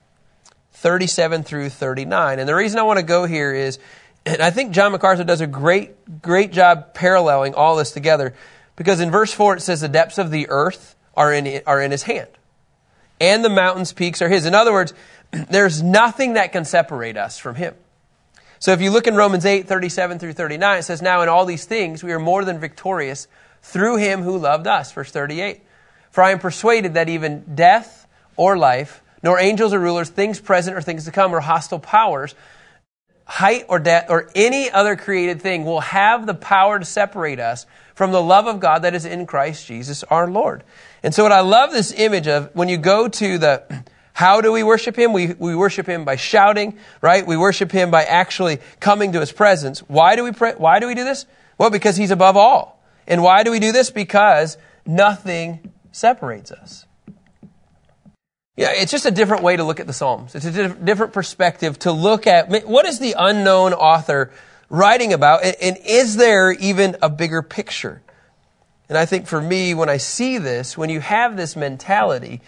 37 0.84 1.44
through 1.44 1.70
39. 1.70 2.40
And 2.40 2.50
the 2.50 2.54
reason 2.54 2.78
I 2.78 2.84
want 2.84 3.00
to 3.00 3.06
go 3.06 3.24
here 3.24 3.54
is, 3.54 3.80
and 4.26 4.42
I 4.42 4.52
think 4.52 4.74
John 4.74 4.92
MacArthur 4.92 5.24
does 5.24 5.40
a 5.40 5.48
great, 5.48 6.22
great 6.22 6.52
job 6.52 6.94
paralleling 6.94 7.54
all 7.56 7.78
this 7.78 7.92
together, 7.92 8.34
because 8.76 9.00
in 9.00 9.12
verse 9.12 9.34
4 9.34 9.58
it 9.58 9.62
says, 9.62 9.82
The 9.82 9.90
depths 9.90 10.18
of 10.18 10.32
the 10.32 10.50
earth 10.50 10.96
are 11.16 11.34
in, 11.34 11.62
are 11.66 11.82
in 11.82 11.92
his 11.92 12.04
hand, 12.04 12.30
and 13.20 13.44
the 13.44 13.50
mountains' 13.50 13.94
peaks 13.94 14.22
are 14.22 14.30
his. 14.30 14.46
In 14.46 14.56
other 14.56 14.72
words, 14.72 14.94
there's 15.32 15.82
nothing 15.82 16.34
that 16.34 16.52
can 16.52 16.66
separate 16.66 17.18
us 17.18 17.38
from 17.38 17.56
him. 17.56 17.76
So 18.60 18.72
if 18.72 18.82
you 18.82 18.92
look 18.92 19.08
in 19.08 19.16
Romans 19.16 19.46
8, 19.46 19.68
37 19.68 20.20
through 20.20 20.34
39, 20.34 20.80
it 20.80 20.84
says, 20.84 21.02
Now 21.02 21.22
in 21.22 21.30
all 21.30 21.46
these 21.46 21.66
things 21.66 22.04
we 22.04 22.14
are 22.14 22.20
more 22.20 22.46
than 22.46 22.60
victorious 22.60 23.28
through 23.62 23.98
him 23.98 24.22
who 24.22 24.38
loved 24.38 24.68
us. 24.68 24.92
Verse 24.94 25.12
38. 25.12 25.62
For 26.12 26.24
I 26.24 26.32
am 26.32 26.40
persuaded 26.40 26.94
that 26.94 27.10
even 27.10 27.56
death 27.56 28.08
or 28.38 28.58
life, 28.58 29.02
nor 29.22 29.40
angels 29.40 29.74
or 29.74 29.80
rulers, 29.80 30.10
things 30.10 30.40
present 30.40 30.78
or 30.78 30.82
things 30.82 31.06
to 31.06 31.12
come, 31.12 31.34
or 31.34 31.40
hostile 31.40 31.80
powers, 31.80 32.36
height 33.26 33.66
or 33.70 33.80
depth, 33.80 34.10
or 34.10 34.30
any 34.36 34.70
other 34.70 34.96
created 34.96 35.42
thing 35.42 35.66
will 35.66 35.80
have 35.82 36.26
the 36.26 36.34
power 36.34 36.80
to 36.80 36.86
separate 36.86 37.40
us 37.40 37.66
from 37.96 38.12
the 38.12 38.22
love 38.22 38.48
of 38.48 38.60
God 38.60 38.84
that 38.84 38.94
is 38.94 39.06
in 39.06 39.26
Christ 39.26 39.68
Jesus 39.68 40.04
our 40.04 40.30
Lord. 40.30 40.64
And 41.04 41.14
so 41.14 41.24
what 41.24 41.32
I 41.32 41.42
love 41.42 41.72
this 41.72 41.92
image 41.92 42.28
of, 42.28 42.50
when 42.54 42.70
you 42.70 42.78
go 42.78 43.08
to 43.08 43.38
the 43.38 43.84
How 44.14 44.42
do 44.42 44.52
we 44.52 44.62
worship 44.62 44.96
him? 44.96 45.12
We, 45.12 45.34
we 45.34 45.56
worship 45.56 45.88
him 45.88 46.06
by 46.06 46.18
shouting, 46.18 46.78
right? 47.02 47.26
We 47.26 47.36
worship 47.36 47.72
him 47.72 47.90
by 47.90 48.04
actually 48.04 48.60
coming 48.80 49.14
to 49.14 49.20
his 49.20 49.32
presence. 49.32 49.80
Why 49.80 50.16
do 50.16 50.24
we 50.24 50.32
pray? 50.32 50.54
Why 50.56 50.80
do 50.80 50.88
we 50.88 50.94
do 50.94 51.04
this? 51.04 51.26
Well, 51.58 51.72
because 51.72 51.98
he's 51.98 52.12
above 52.12 52.38
all. 52.38 52.80
And 53.08 53.24
why 53.24 53.44
do 53.44 53.52
we 53.52 53.60
do 53.60 53.72
this? 53.72 53.90
Because 53.90 54.58
nothing 54.86 55.72
separates 55.92 56.52
us. 56.52 56.86
Yeah, 58.56 58.72
it's 58.72 58.92
just 58.92 59.06
a 59.06 59.12
different 59.12 59.42
way 59.42 59.58
to 59.58 59.64
look 59.64 59.80
at 59.80 59.88
the 59.88 59.94
Psalms. 59.94 60.36
It's 60.36 60.46
a 60.46 60.52
diff- 60.52 60.86
different 60.86 61.14
perspective 61.14 61.80
to 61.80 61.92
look 61.92 62.28
at 62.28 62.50
what 62.68 62.86
is 62.86 63.00
the 63.00 63.16
unknown 63.18 63.74
author 63.74 64.32
writing 64.70 65.12
about, 65.12 65.44
and, 65.44 65.56
and 65.60 65.78
is 65.86 66.18
there 66.18 66.52
even 66.52 66.96
a 67.02 67.10
bigger 67.10 67.42
picture? 67.42 68.04
And 68.90 68.98
I 68.98 69.06
think 69.06 69.26
for 69.26 69.42
me, 69.42 69.74
when 69.74 69.90
I 69.90 69.98
see 69.98 70.38
this, 70.38 70.78
when 70.78 70.92
you 70.92 71.00
have 71.00 71.36
this 71.36 71.56
mentality, 71.56 72.42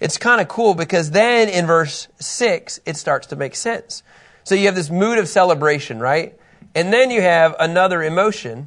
it's 0.00 0.18
kind 0.18 0.40
of 0.40 0.48
cool 0.48 0.74
because 0.74 1.12
then 1.12 1.48
in 1.48 1.66
verse 1.66 2.08
6, 2.18 2.80
it 2.84 2.96
starts 2.96 3.28
to 3.28 3.36
make 3.36 3.54
sense. 3.54 4.02
So 4.42 4.56
you 4.56 4.66
have 4.66 4.74
this 4.74 4.90
mood 4.90 5.18
of 5.18 5.28
celebration, 5.28 6.00
right? 6.00 6.36
And 6.74 6.92
then 6.92 7.12
you 7.12 7.20
have 7.20 7.54
another 7.60 8.02
emotion, 8.02 8.66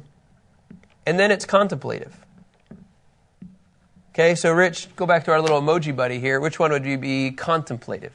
and 1.04 1.18
then 1.18 1.30
it's 1.30 1.44
contemplative. 1.44 2.16
Okay, 4.16 4.34
so 4.34 4.50
Rich, 4.50 4.96
go 4.96 5.04
back 5.04 5.24
to 5.26 5.32
our 5.32 5.42
little 5.42 5.60
emoji 5.60 5.94
buddy 5.94 6.18
here. 6.18 6.40
Which 6.40 6.58
one 6.58 6.70
would 6.70 6.86
you 6.86 6.96
be 6.96 7.32
contemplative? 7.32 8.14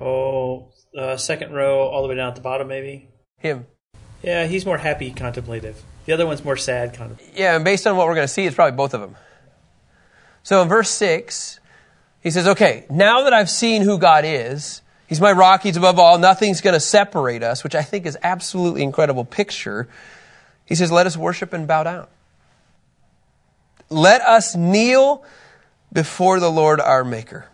Oh, 0.00 0.68
uh, 0.96 1.16
second 1.16 1.52
row, 1.52 1.80
all 1.88 2.02
the 2.02 2.08
way 2.08 2.14
down 2.14 2.28
at 2.28 2.36
the 2.36 2.42
bottom, 2.42 2.68
maybe. 2.68 3.08
Him. 3.38 3.66
Yeah, 4.22 4.46
he's 4.46 4.64
more 4.64 4.78
happy 4.78 5.10
contemplative. 5.10 5.82
The 6.06 6.12
other 6.12 6.26
one's 6.26 6.44
more 6.44 6.56
sad 6.56 6.94
contemplative. 6.94 7.36
Yeah, 7.36 7.56
and 7.56 7.64
based 7.64 7.88
on 7.88 7.96
what 7.96 8.06
we're 8.06 8.14
going 8.14 8.28
to 8.28 8.32
see, 8.32 8.46
it's 8.46 8.54
probably 8.54 8.76
both 8.76 8.94
of 8.94 9.00
them. 9.00 9.16
So 10.44 10.62
in 10.62 10.68
verse 10.68 10.90
6, 10.90 11.58
he 12.20 12.30
says, 12.30 12.46
Okay, 12.46 12.86
now 12.88 13.24
that 13.24 13.32
I've 13.32 13.50
seen 13.50 13.82
who 13.82 13.98
God 13.98 14.24
is, 14.24 14.80
He's 15.08 15.20
my 15.20 15.32
rock, 15.32 15.64
He's 15.64 15.76
above 15.76 15.98
all, 15.98 16.18
nothing's 16.18 16.60
going 16.60 16.74
to 16.74 16.80
separate 16.80 17.42
us, 17.42 17.64
which 17.64 17.74
I 17.74 17.82
think 17.82 18.06
is 18.06 18.16
absolutely 18.22 18.84
incredible 18.84 19.24
picture. 19.24 19.88
He 20.64 20.76
says, 20.76 20.92
Let 20.92 21.08
us 21.08 21.16
worship 21.16 21.52
and 21.52 21.66
bow 21.66 21.82
down. 21.82 22.06
Let 23.92 24.22
us 24.22 24.56
kneel 24.56 25.22
before 25.92 26.40
the 26.40 26.50
Lord 26.50 26.80
our 26.80 27.04
Maker. 27.04 27.46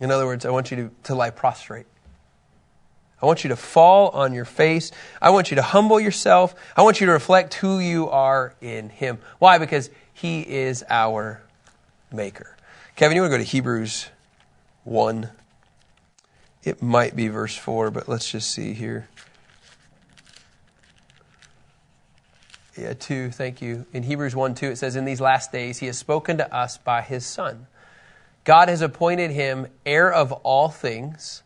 In 0.00 0.10
other 0.10 0.26
words, 0.26 0.44
I 0.44 0.50
want 0.50 0.72
you 0.72 0.76
to, 0.76 0.90
to 1.04 1.14
lie 1.14 1.30
prostrate. 1.30 1.86
I 3.22 3.26
want 3.26 3.44
you 3.44 3.48
to 3.50 3.56
fall 3.56 4.08
on 4.08 4.32
your 4.32 4.44
face. 4.44 4.90
I 5.20 5.30
want 5.30 5.52
you 5.52 5.54
to 5.54 5.62
humble 5.62 6.00
yourself. 6.00 6.56
I 6.76 6.82
want 6.82 7.00
you 7.00 7.06
to 7.06 7.12
reflect 7.12 7.54
who 7.54 7.78
you 7.78 8.10
are 8.10 8.54
in 8.60 8.88
Him. 8.88 9.18
Why? 9.38 9.58
Because 9.58 9.90
He 10.12 10.40
is 10.40 10.84
our 10.90 11.40
Maker. 12.12 12.56
Kevin, 12.96 13.14
you 13.14 13.22
want 13.22 13.30
to 13.30 13.38
go 13.38 13.44
to 13.44 13.48
Hebrews 13.48 14.08
1? 14.82 15.30
It 16.64 16.82
might 16.82 17.14
be 17.14 17.28
verse 17.28 17.56
4, 17.56 17.92
but 17.92 18.08
let's 18.08 18.28
just 18.28 18.50
see 18.50 18.72
here. 18.72 19.08
Yeah, 22.76 22.94
2, 22.94 23.30
thank 23.30 23.60
you. 23.60 23.86
In 23.92 24.02
Hebrews 24.02 24.34
1 24.34 24.54
2, 24.54 24.70
it 24.70 24.78
says, 24.78 24.96
In 24.96 25.04
these 25.04 25.20
last 25.20 25.52
days, 25.52 25.78
he 25.78 25.86
has 25.86 25.98
spoken 25.98 26.38
to 26.38 26.54
us 26.54 26.78
by 26.78 27.02
his 27.02 27.26
Son. 27.26 27.66
God 28.44 28.68
has 28.68 28.80
appointed 28.80 29.30
him 29.30 29.66
heir 29.84 30.12
of 30.12 30.32
all 30.32 30.68
things 30.68 31.42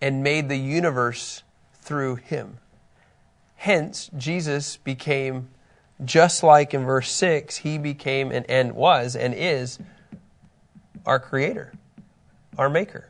and 0.00 0.22
made 0.22 0.48
the 0.48 0.56
universe 0.56 1.42
through 1.82 2.16
him. 2.16 2.58
Hence, 3.56 4.10
Jesus 4.16 4.78
became 4.78 5.48
just 6.04 6.42
like 6.42 6.74
in 6.74 6.84
verse 6.84 7.10
6, 7.12 7.58
he 7.58 7.78
became 7.78 8.32
and, 8.32 8.48
and 8.50 8.72
was 8.72 9.14
and 9.14 9.34
is 9.34 9.78
our 11.06 11.20
creator, 11.20 11.72
our 12.58 12.68
maker. 12.68 13.08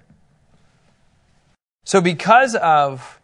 So, 1.84 2.00
because 2.00 2.54
of 2.56 3.20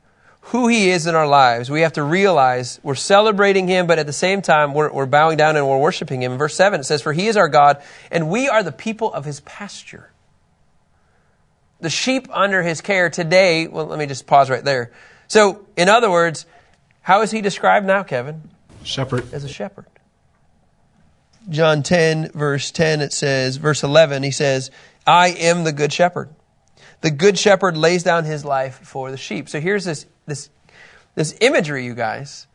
who 0.49 0.69
He 0.69 0.91
is 0.91 1.07
in 1.07 1.15
our 1.15 1.27
lives, 1.27 1.71
we 1.71 1.83
have 1.83 1.95
to 1.95 2.03
realize 2.03 2.81
we're 2.83 2.95
celebrating 2.95 3.69
Him, 3.69 3.87
but 3.87 3.99
at 3.99 4.07
the 4.07 4.13
same 4.13 4.41
time, 4.41 4.73
we're, 4.73 4.91
we're 4.91 5.07
bowing 5.07 5.37
down 5.37 5.57
and 5.57 5.69
we're 5.69 5.79
worshiping 5.79 6.23
Him. 6.23 6.33
In 6.33 6.39
verse 6.39 6.55
7, 6.55 6.81
it 6.81 6.85
says, 6.85 7.03
For 7.03 7.13
He 7.13 7.27
is 7.27 7.37
our 7.37 7.49
God, 7.49 7.83
and 8.11 8.31
we 8.31 8.49
are 8.49 8.63
the 8.63 8.73
people 8.73 9.13
of 9.13 9.25
His 9.25 9.41
pasture. 9.41 10.11
The 11.81 11.91
sheep 11.91 12.29
under 12.33 12.63
His 12.63 12.81
care 12.81 13.11
today, 13.11 13.67
well, 13.69 13.87
let 13.87 13.99
me 13.99 14.07
just 14.07 14.27
pause 14.27 14.49
right 14.49 14.65
there. 14.65 14.93
So, 15.27 15.67
in 15.77 15.89
other 15.89 16.11
words, 16.11 16.47
how 17.03 17.21
is 17.23 17.31
He 17.31 17.43
described 17.43 17.87
now, 17.87 18.03
Kevin? 18.03 18.49
Shepherd. 18.85 19.33
As 19.35 19.45
a 19.45 19.49
shepherd. 19.49 19.87
John 21.51 21.83
10, 21.83 22.33
verse 22.33 22.71
10, 22.71 23.01
it 23.03 23.13
says, 23.13 23.59
verse 23.59 23.83
11, 23.83 24.23
He 24.23 24.31
says, 24.31 24.71
I 25.07 25.29
am 25.29 25.65
the 25.65 25.73
good 25.73 25.93
shepherd. 25.93 26.31
The 27.01 27.11
good 27.11 27.39
shepherd 27.39 27.77
lays 27.77 28.03
down 28.03 28.25
his 28.25 28.45
life 28.45 28.81
for 28.83 29.11
the 29.11 29.17
sheep. 29.17 29.49
So 29.49 29.61
here's 29.61 29.85
this 29.85 30.07
this 30.29 30.51
this 31.15 31.35
imagery, 31.41 31.85
you 31.85 31.95
guys, 31.95 32.47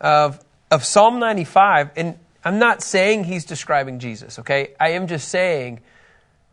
of 0.00 0.44
of 0.70 0.84
Psalm 0.84 1.18
95, 1.18 1.90
and 1.96 2.18
I'm 2.44 2.58
not 2.58 2.82
saying 2.82 3.24
he's 3.24 3.44
describing 3.44 3.98
Jesus, 3.98 4.38
okay? 4.38 4.74
I 4.78 4.90
am 4.90 5.06
just 5.06 5.28
saying, 5.28 5.80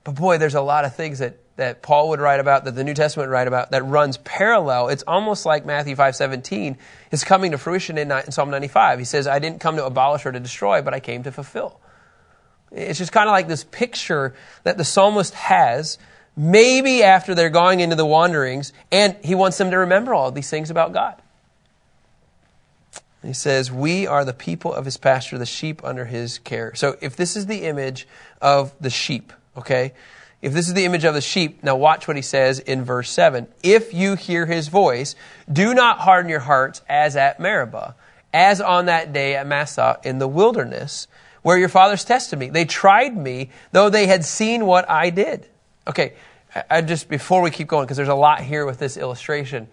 but 0.04 0.16
boy, 0.16 0.38
there's 0.38 0.56
a 0.56 0.62
lot 0.62 0.86
of 0.86 0.96
things 0.96 1.20
that 1.20 1.38
that 1.58 1.82
Paul 1.82 2.10
would 2.10 2.20
write 2.20 2.40
about, 2.40 2.66
that 2.66 2.76
the 2.76 2.84
New 2.84 2.94
Testament 2.94 3.30
would 3.30 3.34
write 3.34 3.48
about, 3.48 3.72
that 3.72 3.84
runs 3.84 4.18
parallel. 4.18 4.90
It's 4.90 5.04
almost 5.08 5.46
like 5.46 5.66
Matthew 5.66 5.96
5.17 5.96 6.78
is 7.12 7.24
coming 7.24 7.52
to 7.52 7.58
fruition 7.58 7.98
in, 7.98 8.12
in 8.12 8.32
Psalm 8.32 8.52
95. 8.52 9.00
He 9.00 9.06
says, 9.06 9.28
I 9.28 9.40
didn't 9.40 9.60
come 9.60 9.76
to 9.78 9.86
abolish 9.86 10.26
or 10.26 10.32
to 10.32 10.40
destroy, 10.40 10.84
but 10.84 10.94
I 10.94 11.00
came 11.00 11.24
to 11.24 11.32
fulfill. 11.32 11.80
It's 12.72 13.00
just 13.00 13.12
kind 13.12 13.28
of 13.28 13.32
like 13.32 13.48
this 13.48 13.64
picture 13.64 14.36
that 14.64 14.78
the 14.78 14.84
psalmist 14.84 15.34
has 15.34 15.98
maybe 16.38 17.03
after 17.03 17.36
they're 17.36 17.50
going 17.50 17.82
into 17.82 17.96
the 17.96 18.06
wanderings, 18.06 18.72
and 18.91 19.17
he 19.24 19.36
wants 19.36 19.58
them 19.58 19.72
to 19.72 19.77
remember 19.79 20.13
all 20.13 20.32
these 20.32 20.50
things 20.50 20.70
about 20.70 20.94
God. 20.94 21.15
He 23.24 23.34
says, 23.34 23.72
We 23.72 24.08
are 24.08 24.24
the 24.24 24.34
people 24.34 24.74
of 24.74 24.86
his 24.86 24.96
pasture, 24.96 25.38
the 25.38 25.46
sheep 25.46 25.84
under 25.84 26.06
his 26.06 26.38
care. 26.39 26.74
So 26.75 26.96
if 27.01 27.15
this 27.15 27.36
is 27.36 27.48
the 27.48 27.63
image 27.63 28.08
of 28.41 28.74
the 28.79 28.91
sheep, 28.91 29.34
okay? 29.58 29.94
If 30.41 30.53
this 30.53 30.67
is 30.67 30.75
the 30.75 30.86
image 30.86 31.03
of 31.03 31.15
the 31.15 31.22
sheep, 31.22 31.63
now 31.63 31.75
watch 31.75 32.08
what 32.08 32.15
he 32.15 32.22
says 32.22 32.60
in 32.60 32.84
verse 32.84 33.10
7. 33.10 33.48
If 33.63 33.94
you 33.94 34.15
hear 34.15 34.46
his 34.46 34.67
voice, 34.67 35.15
do 35.51 35.74
not 35.74 36.00
harden 36.00 36.29
your 36.29 36.41
hearts 36.41 36.84
as 36.88 37.15
at 37.15 37.39
Meribah, 37.39 37.96
as 38.32 38.62
on 38.62 38.86
that 38.86 39.12
day 39.12 39.36
at 39.36 39.48
Massah 39.48 40.00
in 40.03 40.20
the 40.20 40.27
wilderness, 40.27 41.08
where 41.41 41.58
your 41.58 41.70
fathers 41.70 42.06
tested 42.06 42.38
me. 42.38 42.50
They 42.50 42.65
tried 42.65 43.17
me, 43.17 43.50
though 43.72 43.89
they 43.89 44.06
had 44.06 44.24
seen 44.24 44.67
what 44.67 44.88
I 44.89 45.10
did. 45.10 45.48
Okay, 45.88 46.13
I 46.70 46.82
just 46.82 47.08
before 47.08 47.41
we 47.41 47.50
keep 47.50 47.67
going 47.67 47.86
because 47.86 47.98
there's 47.98 48.10
a 48.10 48.15
lot 48.15 48.41
here 48.41 48.65
with 48.65 48.77
this 48.77 48.98
illustration. 48.98 49.67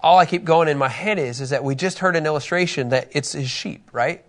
All 0.00 0.18
I 0.18 0.26
keep 0.26 0.44
going 0.44 0.68
in 0.68 0.78
my 0.78 0.88
head 0.88 1.18
is 1.18 1.40
is 1.40 1.50
that 1.50 1.64
we 1.64 1.74
just 1.74 1.98
heard 1.98 2.14
an 2.14 2.26
illustration 2.26 2.90
that 2.90 3.08
it's 3.12 3.32
his 3.32 3.50
sheep, 3.50 3.88
right? 3.92 4.24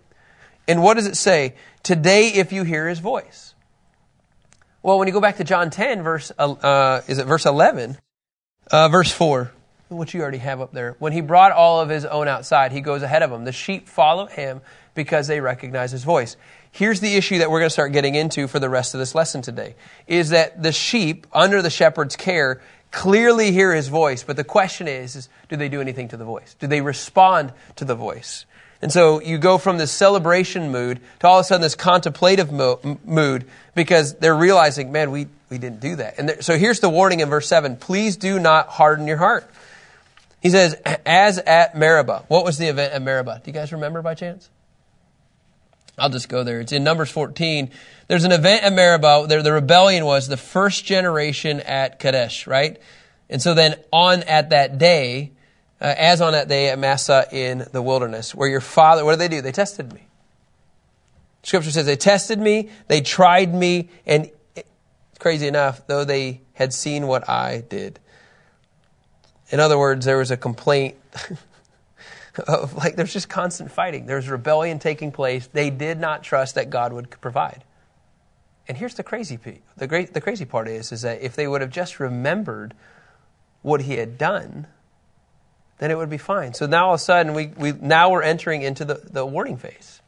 And 0.66 0.82
what 0.82 0.94
does 0.94 1.06
it 1.06 1.16
say? 1.16 1.54
Today, 1.82 2.28
if 2.28 2.52
you 2.52 2.64
hear 2.64 2.88
his 2.88 2.98
voice. 2.98 3.54
Well, 4.82 4.98
when 4.98 5.08
you 5.08 5.12
go 5.12 5.20
back 5.20 5.36
to 5.36 5.44
John 5.44 5.70
10, 5.70 6.02
verse 6.02 6.32
uh, 6.38 7.02
is 7.06 7.18
it 7.18 7.26
verse 7.26 7.44
11, 7.44 7.98
uh, 8.70 8.88
verse 8.88 9.12
4, 9.12 9.52
which 9.90 10.14
you 10.14 10.22
already 10.22 10.38
have 10.38 10.60
up 10.60 10.72
there. 10.72 10.96
When 10.98 11.12
he 11.12 11.20
brought 11.20 11.52
all 11.52 11.80
of 11.80 11.88
his 11.88 12.04
own 12.04 12.28
outside, 12.28 12.72
he 12.72 12.80
goes 12.80 13.02
ahead 13.02 13.22
of 13.22 13.30
them. 13.30 13.44
The 13.44 13.52
sheep 13.52 13.88
follow 13.88 14.26
him 14.26 14.62
because 14.94 15.26
they 15.26 15.40
recognize 15.40 15.92
his 15.92 16.04
voice. 16.04 16.36
Here's 16.72 17.00
the 17.00 17.16
issue 17.16 17.38
that 17.38 17.50
we're 17.50 17.60
going 17.60 17.68
to 17.68 17.72
start 17.72 17.92
getting 17.92 18.14
into 18.14 18.46
for 18.46 18.58
the 18.58 18.68
rest 18.68 18.94
of 18.94 19.00
this 19.00 19.14
lesson 19.14 19.42
today 19.42 19.74
is 20.06 20.30
that 20.30 20.62
the 20.62 20.72
sheep 20.72 21.26
under 21.32 21.62
the 21.62 21.70
shepherd's 21.70 22.16
care 22.16 22.60
clearly 22.90 23.52
hear 23.52 23.74
his 23.74 23.88
voice, 23.88 24.22
but 24.22 24.36
the 24.36 24.44
question 24.44 24.88
is, 24.88 25.16
is 25.16 25.28
do 25.48 25.56
they 25.56 25.68
do 25.68 25.80
anything 25.80 26.08
to 26.08 26.16
the 26.16 26.24
voice? 26.24 26.54
Do 26.58 26.66
they 26.66 26.80
respond 26.80 27.52
to 27.76 27.84
the 27.84 27.94
voice? 27.94 28.46
And 28.82 28.90
so 28.90 29.20
you 29.20 29.38
go 29.38 29.58
from 29.58 29.78
this 29.78 29.92
celebration 29.92 30.70
mood 30.70 31.00
to 31.20 31.28
all 31.28 31.38
of 31.38 31.44
a 31.44 31.44
sudden 31.44 31.60
this 31.60 31.74
contemplative 31.74 32.50
mo- 32.50 32.98
mood 33.04 33.46
because 33.74 34.14
they're 34.14 34.36
realizing, 34.36 34.90
man, 34.90 35.10
we, 35.10 35.26
we 35.50 35.58
didn't 35.58 35.80
do 35.80 35.96
that. 35.96 36.18
And 36.18 36.36
so 36.40 36.56
here's 36.56 36.80
the 36.80 36.88
warning 36.88 37.20
in 37.20 37.28
verse 37.28 37.46
7 37.46 37.76
please 37.76 38.16
do 38.16 38.38
not 38.38 38.68
harden 38.68 39.06
your 39.06 39.18
heart. 39.18 39.50
He 40.40 40.48
says, 40.48 40.74
as 41.04 41.38
at 41.38 41.76
Meribah. 41.76 42.24
What 42.28 42.44
was 42.44 42.56
the 42.56 42.68
event 42.68 42.94
at 42.94 43.02
Meribah? 43.02 43.42
Do 43.44 43.50
you 43.50 43.52
guys 43.52 43.72
remember 43.72 44.00
by 44.00 44.14
chance? 44.14 44.48
I'll 46.00 46.08
just 46.08 46.28
go 46.28 46.42
there. 46.42 46.60
It's 46.60 46.72
in 46.72 46.82
Numbers 46.82 47.10
14. 47.10 47.70
There's 48.08 48.24
an 48.24 48.32
event 48.32 48.64
at 48.64 48.72
Meribah. 48.72 49.26
There, 49.28 49.42
the 49.42 49.52
rebellion 49.52 50.04
was 50.04 50.28
the 50.28 50.36
first 50.36 50.84
generation 50.84 51.60
at 51.60 51.98
Kadesh, 51.98 52.46
right? 52.46 52.80
And 53.28 53.40
so 53.40 53.54
then 53.54 53.76
on 53.92 54.22
at 54.24 54.50
that 54.50 54.78
day, 54.78 55.32
uh, 55.80 55.94
as 55.96 56.20
on 56.20 56.32
that 56.32 56.48
day 56.48 56.68
at 56.68 56.78
Massah 56.78 57.26
in 57.30 57.66
the 57.72 57.82
wilderness, 57.82 58.34
where 58.34 58.48
your 58.48 58.60
father, 58.60 59.04
what 59.04 59.12
did 59.12 59.20
they 59.20 59.36
do? 59.36 59.42
They 59.42 59.52
tested 59.52 59.92
me. 59.92 60.06
Scripture 61.42 61.70
says 61.70 61.86
they 61.86 61.96
tested 61.96 62.38
me, 62.38 62.70
they 62.88 63.00
tried 63.00 63.54
me, 63.54 63.88
and 64.06 64.30
it's 64.56 65.18
crazy 65.18 65.46
enough, 65.46 65.86
though 65.86 66.04
they 66.04 66.40
had 66.54 66.74
seen 66.74 67.06
what 67.06 67.28
I 67.28 67.62
did. 67.68 67.98
In 69.50 69.60
other 69.60 69.78
words, 69.78 70.04
there 70.04 70.18
was 70.18 70.30
a 70.30 70.36
complaint 70.36 70.96
of 72.46 72.74
like 72.76 72.96
there's 72.96 73.12
just 73.12 73.28
constant 73.28 73.70
fighting. 73.70 74.06
There's 74.06 74.28
rebellion 74.28 74.78
taking 74.78 75.12
place. 75.12 75.48
They 75.52 75.70
did 75.70 75.98
not 75.98 76.22
trust 76.22 76.54
that 76.54 76.70
God 76.70 76.92
would 76.92 77.10
provide. 77.20 77.64
And 78.68 78.76
here's 78.78 78.94
the 78.94 79.02
crazy 79.02 79.38
the 79.76 79.86
great 79.86 80.14
the 80.14 80.20
crazy 80.20 80.44
part 80.44 80.68
is 80.68 80.92
is 80.92 81.02
that 81.02 81.22
if 81.22 81.34
they 81.34 81.48
would 81.48 81.60
have 81.60 81.70
just 81.70 81.98
remembered 81.98 82.74
what 83.62 83.82
he 83.82 83.94
had 83.94 84.16
done, 84.16 84.66
then 85.78 85.90
it 85.90 85.96
would 85.96 86.10
be 86.10 86.18
fine. 86.18 86.54
So 86.54 86.66
now 86.66 86.88
all 86.88 86.94
of 86.94 87.00
a 87.00 87.02
sudden 87.02 87.34
we, 87.34 87.48
we 87.48 87.72
now 87.72 88.10
we're 88.10 88.22
entering 88.22 88.62
into 88.62 88.84
the, 88.84 88.94
the 88.94 89.26
warning 89.26 89.56
phase. 89.56 89.99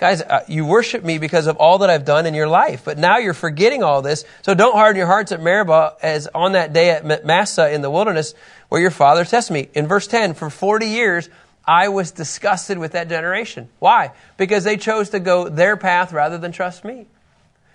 Guys, 0.00 0.22
uh, 0.22 0.42
you 0.48 0.64
worship 0.64 1.04
me 1.04 1.18
because 1.18 1.46
of 1.46 1.58
all 1.58 1.76
that 1.78 1.90
I've 1.90 2.06
done 2.06 2.24
in 2.24 2.32
your 2.32 2.48
life, 2.48 2.86
but 2.86 2.96
now 2.96 3.18
you're 3.18 3.34
forgetting 3.34 3.82
all 3.82 4.00
this. 4.00 4.24
So 4.40 4.54
don't 4.54 4.72
harden 4.72 4.96
your 4.96 5.06
hearts 5.06 5.30
at 5.30 5.42
Meribah 5.42 5.96
as 6.00 6.26
on 6.34 6.52
that 6.52 6.72
day 6.72 6.88
at 6.88 7.26
Massah 7.26 7.70
in 7.70 7.82
the 7.82 7.90
wilderness 7.90 8.32
where 8.70 8.80
your 8.80 8.90
father 8.90 9.26
tested 9.26 9.52
me. 9.52 9.68
In 9.74 9.86
verse 9.86 10.06
10, 10.06 10.32
for 10.32 10.48
40 10.48 10.86
years 10.86 11.28
I 11.66 11.88
was 11.88 12.12
disgusted 12.12 12.78
with 12.78 12.92
that 12.92 13.10
generation. 13.10 13.68
Why? 13.78 14.12
Because 14.38 14.64
they 14.64 14.78
chose 14.78 15.10
to 15.10 15.20
go 15.20 15.50
their 15.50 15.76
path 15.76 16.14
rather 16.14 16.38
than 16.38 16.50
trust 16.50 16.82
me. 16.82 17.06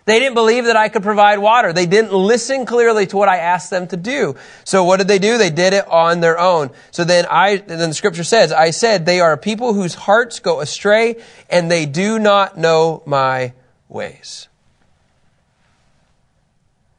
They 0.06 0.20
didn't 0.20 0.36
believe 0.36 0.66
that 0.66 0.76
I 0.76 0.90
could 0.90 1.02
provide 1.02 1.40
water. 1.40 1.74
They 1.74 1.88
didn't 1.88 2.14
listen 2.14 2.68
clearly 2.68 3.08
to 3.08 3.18
what 3.18 3.28
I 3.28 3.38
asked 3.38 3.72
them 3.72 3.88
to 3.88 3.98
do. 3.98 4.36
So 4.64 4.84
what 4.84 4.98
did 4.98 5.08
they 5.08 5.18
do? 5.18 5.40
They 5.40 5.50
did 5.50 5.74
it 5.74 5.88
on 5.88 6.20
their 6.20 6.40
own. 6.40 6.70
So 6.92 7.04
then 7.04 7.26
I, 7.30 7.58
then 7.58 7.90
the 7.90 7.94
scripture 7.96 8.24
says, 8.24 8.52
I 8.52 8.70
said, 8.70 9.08
they 9.08 9.20
are 9.20 9.34
a 9.34 9.38
people 9.38 9.74
whose 9.74 9.96
hearts 9.96 10.40
go 10.40 10.62
astray 10.62 11.16
and 11.50 11.72
they 11.72 11.88
do 11.88 12.20
not 12.20 12.56
know 12.56 13.02
my 13.08 13.54
ways. 13.90 14.48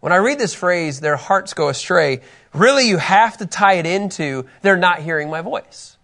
When 0.00 0.12
I 0.12 0.16
read 0.16 0.38
this 0.38 0.54
phrase, 0.54 0.98
their 0.98 1.16
hearts 1.16 1.54
go 1.54 1.68
astray, 1.68 2.22
really 2.52 2.88
you 2.88 2.96
have 2.96 3.38
to 3.38 3.46
tie 3.46 3.74
it 3.74 3.86
into 3.86 4.46
they're 4.62 4.76
not 4.76 5.00
hearing 5.00 5.30
my 5.30 5.42
voice. 5.42 5.95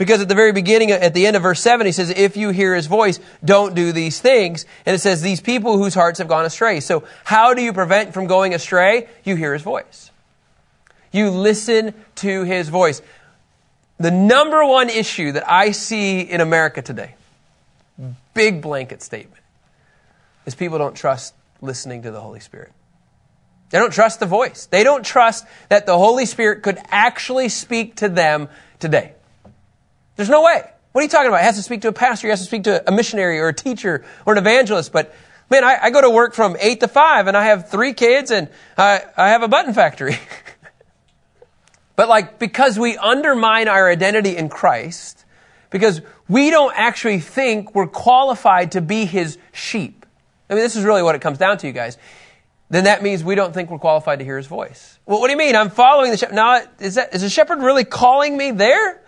Because 0.00 0.22
at 0.22 0.28
the 0.30 0.34
very 0.34 0.52
beginning, 0.52 0.92
at 0.92 1.12
the 1.12 1.26
end 1.26 1.36
of 1.36 1.42
verse 1.42 1.60
7, 1.60 1.84
he 1.84 1.92
says, 1.92 2.08
If 2.08 2.34
you 2.34 2.48
hear 2.48 2.74
his 2.74 2.86
voice, 2.86 3.20
don't 3.44 3.74
do 3.74 3.92
these 3.92 4.18
things. 4.18 4.64
And 4.86 4.94
it 4.94 5.00
says, 5.00 5.20
These 5.20 5.42
people 5.42 5.76
whose 5.76 5.92
hearts 5.92 6.20
have 6.20 6.26
gone 6.26 6.46
astray. 6.46 6.80
So, 6.80 7.04
how 7.22 7.52
do 7.52 7.60
you 7.60 7.74
prevent 7.74 8.14
from 8.14 8.26
going 8.26 8.54
astray? 8.54 9.08
You 9.24 9.36
hear 9.36 9.52
his 9.52 9.60
voice. 9.60 10.10
You 11.12 11.28
listen 11.28 11.92
to 12.14 12.44
his 12.44 12.70
voice. 12.70 13.02
The 13.98 14.10
number 14.10 14.64
one 14.64 14.88
issue 14.88 15.32
that 15.32 15.46
I 15.46 15.72
see 15.72 16.22
in 16.22 16.40
America 16.40 16.80
today, 16.80 17.14
big 18.32 18.62
blanket 18.62 19.02
statement, 19.02 19.42
is 20.46 20.54
people 20.54 20.78
don't 20.78 20.96
trust 20.96 21.34
listening 21.60 22.04
to 22.04 22.10
the 22.10 22.22
Holy 22.22 22.40
Spirit. 22.40 22.72
They 23.68 23.78
don't 23.78 23.92
trust 23.92 24.18
the 24.18 24.24
voice. 24.24 24.64
They 24.64 24.82
don't 24.82 25.04
trust 25.04 25.44
that 25.68 25.84
the 25.84 25.98
Holy 25.98 26.24
Spirit 26.24 26.62
could 26.62 26.78
actually 26.88 27.50
speak 27.50 27.96
to 27.96 28.08
them 28.08 28.48
today. 28.78 29.12
There's 30.20 30.28
no 30.28 30.42
way. 30.42 30.62
What 30.92 31.00
are 31.00 31.02
you 31.02 31.08
talking 31.08 31.28
about? 31.28 31.40
He 31.40 31.46
has 31.46 31.56
to 31.56 31.62
speak 31.62 31.80
to 31.80 31.88
a 31.88 31.94
pastor, 31.94 32.26
he 32.26 32.30
has 32.30 32.40
to 32.40 32.46
speak 32.46 32.64
to 32.64 32.86
a 32.86 32.92
missionary 32.92 33.40
or 33.40 33.48
a 33.48 33.54
teacher 33.54 34.04
or 34.26 34.34
an 34.34 34.38
evangelist. 34.38 34.92
But 34.92 35.14
man, 35.48 35.64
I, 35.64 35.78
I 35.84 35.88
go 35.90 36.02
to 36.02 36.10
work 36.10 36.34
from 36.34 36.58
8 36.60 36.80
to 36.80 36.88
5 36.88 37.26
and 37.26 37.34
I 37.34 37.44
have 37.44 37.70
three 37.70 37.94
kids 37.94 38.30
and 38.30 38.50
I, 38.76 39.02
I 39.16 39.30
have 39.30 39.42
a 39.42 39.48
button 39.48 39.72
factory. 39.72 40.18
but 41.96 42.10
like, 42.10 42.38
because 42.38 42.78
we 42.78 42.98
undermine 42.98 43.66
our 43.66 43.88
identity 43.88 44.36
in 44.36 44.50
Christ, 44.50 45.24
because 45.70 46.02
we 46.28 46.50
don't 46.50 46.74
actually 46.76 47.20
think 47.20 47.74
we're 47.74 47.86
qualified 47.86 48.72
to 48.72 48.82
be 48.82 49.06
his 49.06 49.38
sheep. 49.52 50.04
I 50.50 50.54
mean, 50.54 50.62
this 50.62 50.76
is 50.76 50.84
really 50.84 51.02
what 51.02 51.14
it 51.14 51.22
comes 51.22 51.38
down 51.38 51.56
to, 51.56 51.66
you 51.66 51.72
guys. 51.72 51.96
Then 52.68 52.84
that 52.84 53.02
means 53.02 53.24
we 53.24 53.36
don't 53.36 53.54
think 53.54 53.70
we're 53.70 53.78
qualified 53.78 54.18
to 54.18 54.24
hear 54.26 54.36
his 54.36 54.48
voice. 54.48 54.98
Well, 55.06 55.18
what 55.18 55.28
do 55.28 55.32
you 55.32 55.38
mean? 55.38 55.56
I'm 55.56 55.70
following 55.70 56.10
the 56.10 56.18
shepherd. 56.18 56.34
Now, 56.34 56.60
is 56.78 56.96
that, 56.96 57.14
is 57.14 57.22
the 57.22 57.30
shepherd 57.30 57.60
really 57.60 57.84
calling 57.84 58.36
me 58.36 58.50
there? 58.50 59.00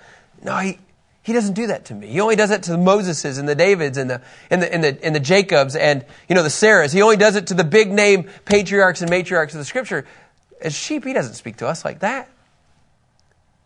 No, 0.43 0.57
he, 0.57 0.79
he 1.23 1.33
doesn't 1.33 1.55
do 1.55 1.69
that 1.69 1.85
to 1.87 1.95
me. 1.95 2.09
He 2.09 2.21
only 2.21 2.35
does 2.35 2.51
that 2.51 2.65
to 2.65 2.73
the 2.73 2.77
Moseses 2.77 3.39
and 3.39 3.49
the 3.49 3.55
Davids 3.55 3.97
and 3.97 4.11
the, 4.11 4.21
and 4.51 4.61
the, 4.61 4.75
and 4.75 4.83
the, 4.83 5.05
and 5.05 5.15
the 5.15 5.21
Jacobs 5.21 5.77
and, 5.77 6.05
you 6.29 6.35
know, 6.35 6.43
the 6.43 6.49
Sarahs. 6.49 6.93
He 6.93 7.01
only 7.01 7.17
does 7.17 7.37
it 7.37 7.47
to 7.49 7.55
the 7.55 7.65
big 7.65 7.93
name 7.93 8.29
patriarchs 8.45 9.03
and 9.03 9.11
matriarchs 9.11 9.53
of 9.53 9.59
the 9.59 9.65
scripture. 9.65 10.05
As 10.61 10.75
sheep, 10.75 11.05
he 11.05 11.13
doesn't 11.13 11.35
speak 11.35 11.59
to 11.59 11.69
us 11.69 11.85
like 11.85 12.01
that. 12.01 12.29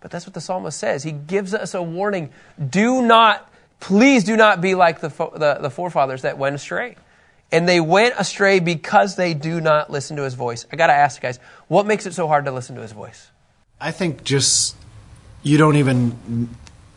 But 0.00 0.10
that's 0.10 0.26
what 0.26 0.34
the 0.34 0.40
psalmist 0.40 0.78
says. 0.78 1.02
He 1.02 1.12
gives 1.12 1.54
us 1.54 1.74
a 1.74 1.82
warning. 1.82 2.30
Do 2.70 3.00
not, 3.00 3.50
please 3.80 4.24
do 4.24 4.36
not 4.36 4.60
be 4.60 4.74
like 4.74 5.00
the, 5.00 5.08
the, 5.08 5.58
the 5.62 5.70
forefathers 5.70 6.22
that 6.22 6.36
went 6.36 6.54
astray. 6.54 6.96
And 7.50 7.66
they 7.66 7.80
went 7.80 8.14
astray 8.18 8.60
because 8.60 9.16
they 9.16 9.32
do 9.32 9.60
not 9.60 9.90
listen 9.90 10.16
to 10.16 10.24
his 10.24 10.34
voice. 10.34 10.66
I 10.70 10.76
got 10.76 10.88
to 10.88 10.92
ask 10.92 11.22
you 11.22 11.22
guys, 11.22 11.38
what 11.68 11.86
makes 11.86 12.04
it 12.04 12.12
so 12.12 12.26
hard 12.26 12.44
to 12.44 12.52
listen 12.52 12.76
to 12.76 12.82
his 12.82 12.92
voice? 12.92 13.30
I 13.80 13.92
think 13.92 14.24
just 14.24 14.76
you 15.42 15.56
don't 15.56 15.76
even 15.76 16.50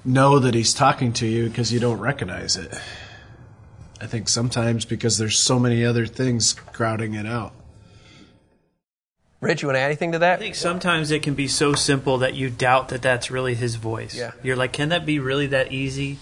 know 0.06 0.40
that 0.40 0.54
he's 0.54 0.74
talking 0.74 1.14
to 1.14 1.28
you 1.28 1.50
because 1.50 1.72
you 1.72 1.80
don't 1.80 2.00
recognize 2.00 2.56
it. 2.56 2.74
I 4.02 4.08
think 4.08 4.30
sometimes 4.30 4.86
because 4.86 5.18
there's 5.18 5.38
so 5.38 5.60
many 5.60 5.84
other 5.86 6.06
things 6.06 6.54
crowding 6.54 7.16
it 7.16 7.26
out. 7.26 7.54
Rich, 9.42 9.62
you 9.62 9.68
want 9.68 9.78
to 9.78 9.82
add 9.82 9.86
anything 9.86 10.12
to 10.14 10.20
that? 10.20 10.40
I 10.40 10.42
think 10.42 10.56
sometimes 10.56 11.12
it 11.12 11.24
can 11.24 11.34
be 11.34 11.48
so 11.48 11.74
simple 11.74 12.18
that 12.20 12.34
you 12.34 12.50
doubt 12.50 12.90
that 12.90 13.02
that's 13.02 13.32
really 13.32 13.56
his 13.56 13.76
voice. 13.76 14.16
Yeah. 14.16 14.32
You're 14.44 14.58
like, 14.58 14.74
can 14.74 14.90
that 14.90 15.06
be 15.06 15.20
really 15.20 15.48
that 15.48 15.72
easy? 15.72 16.18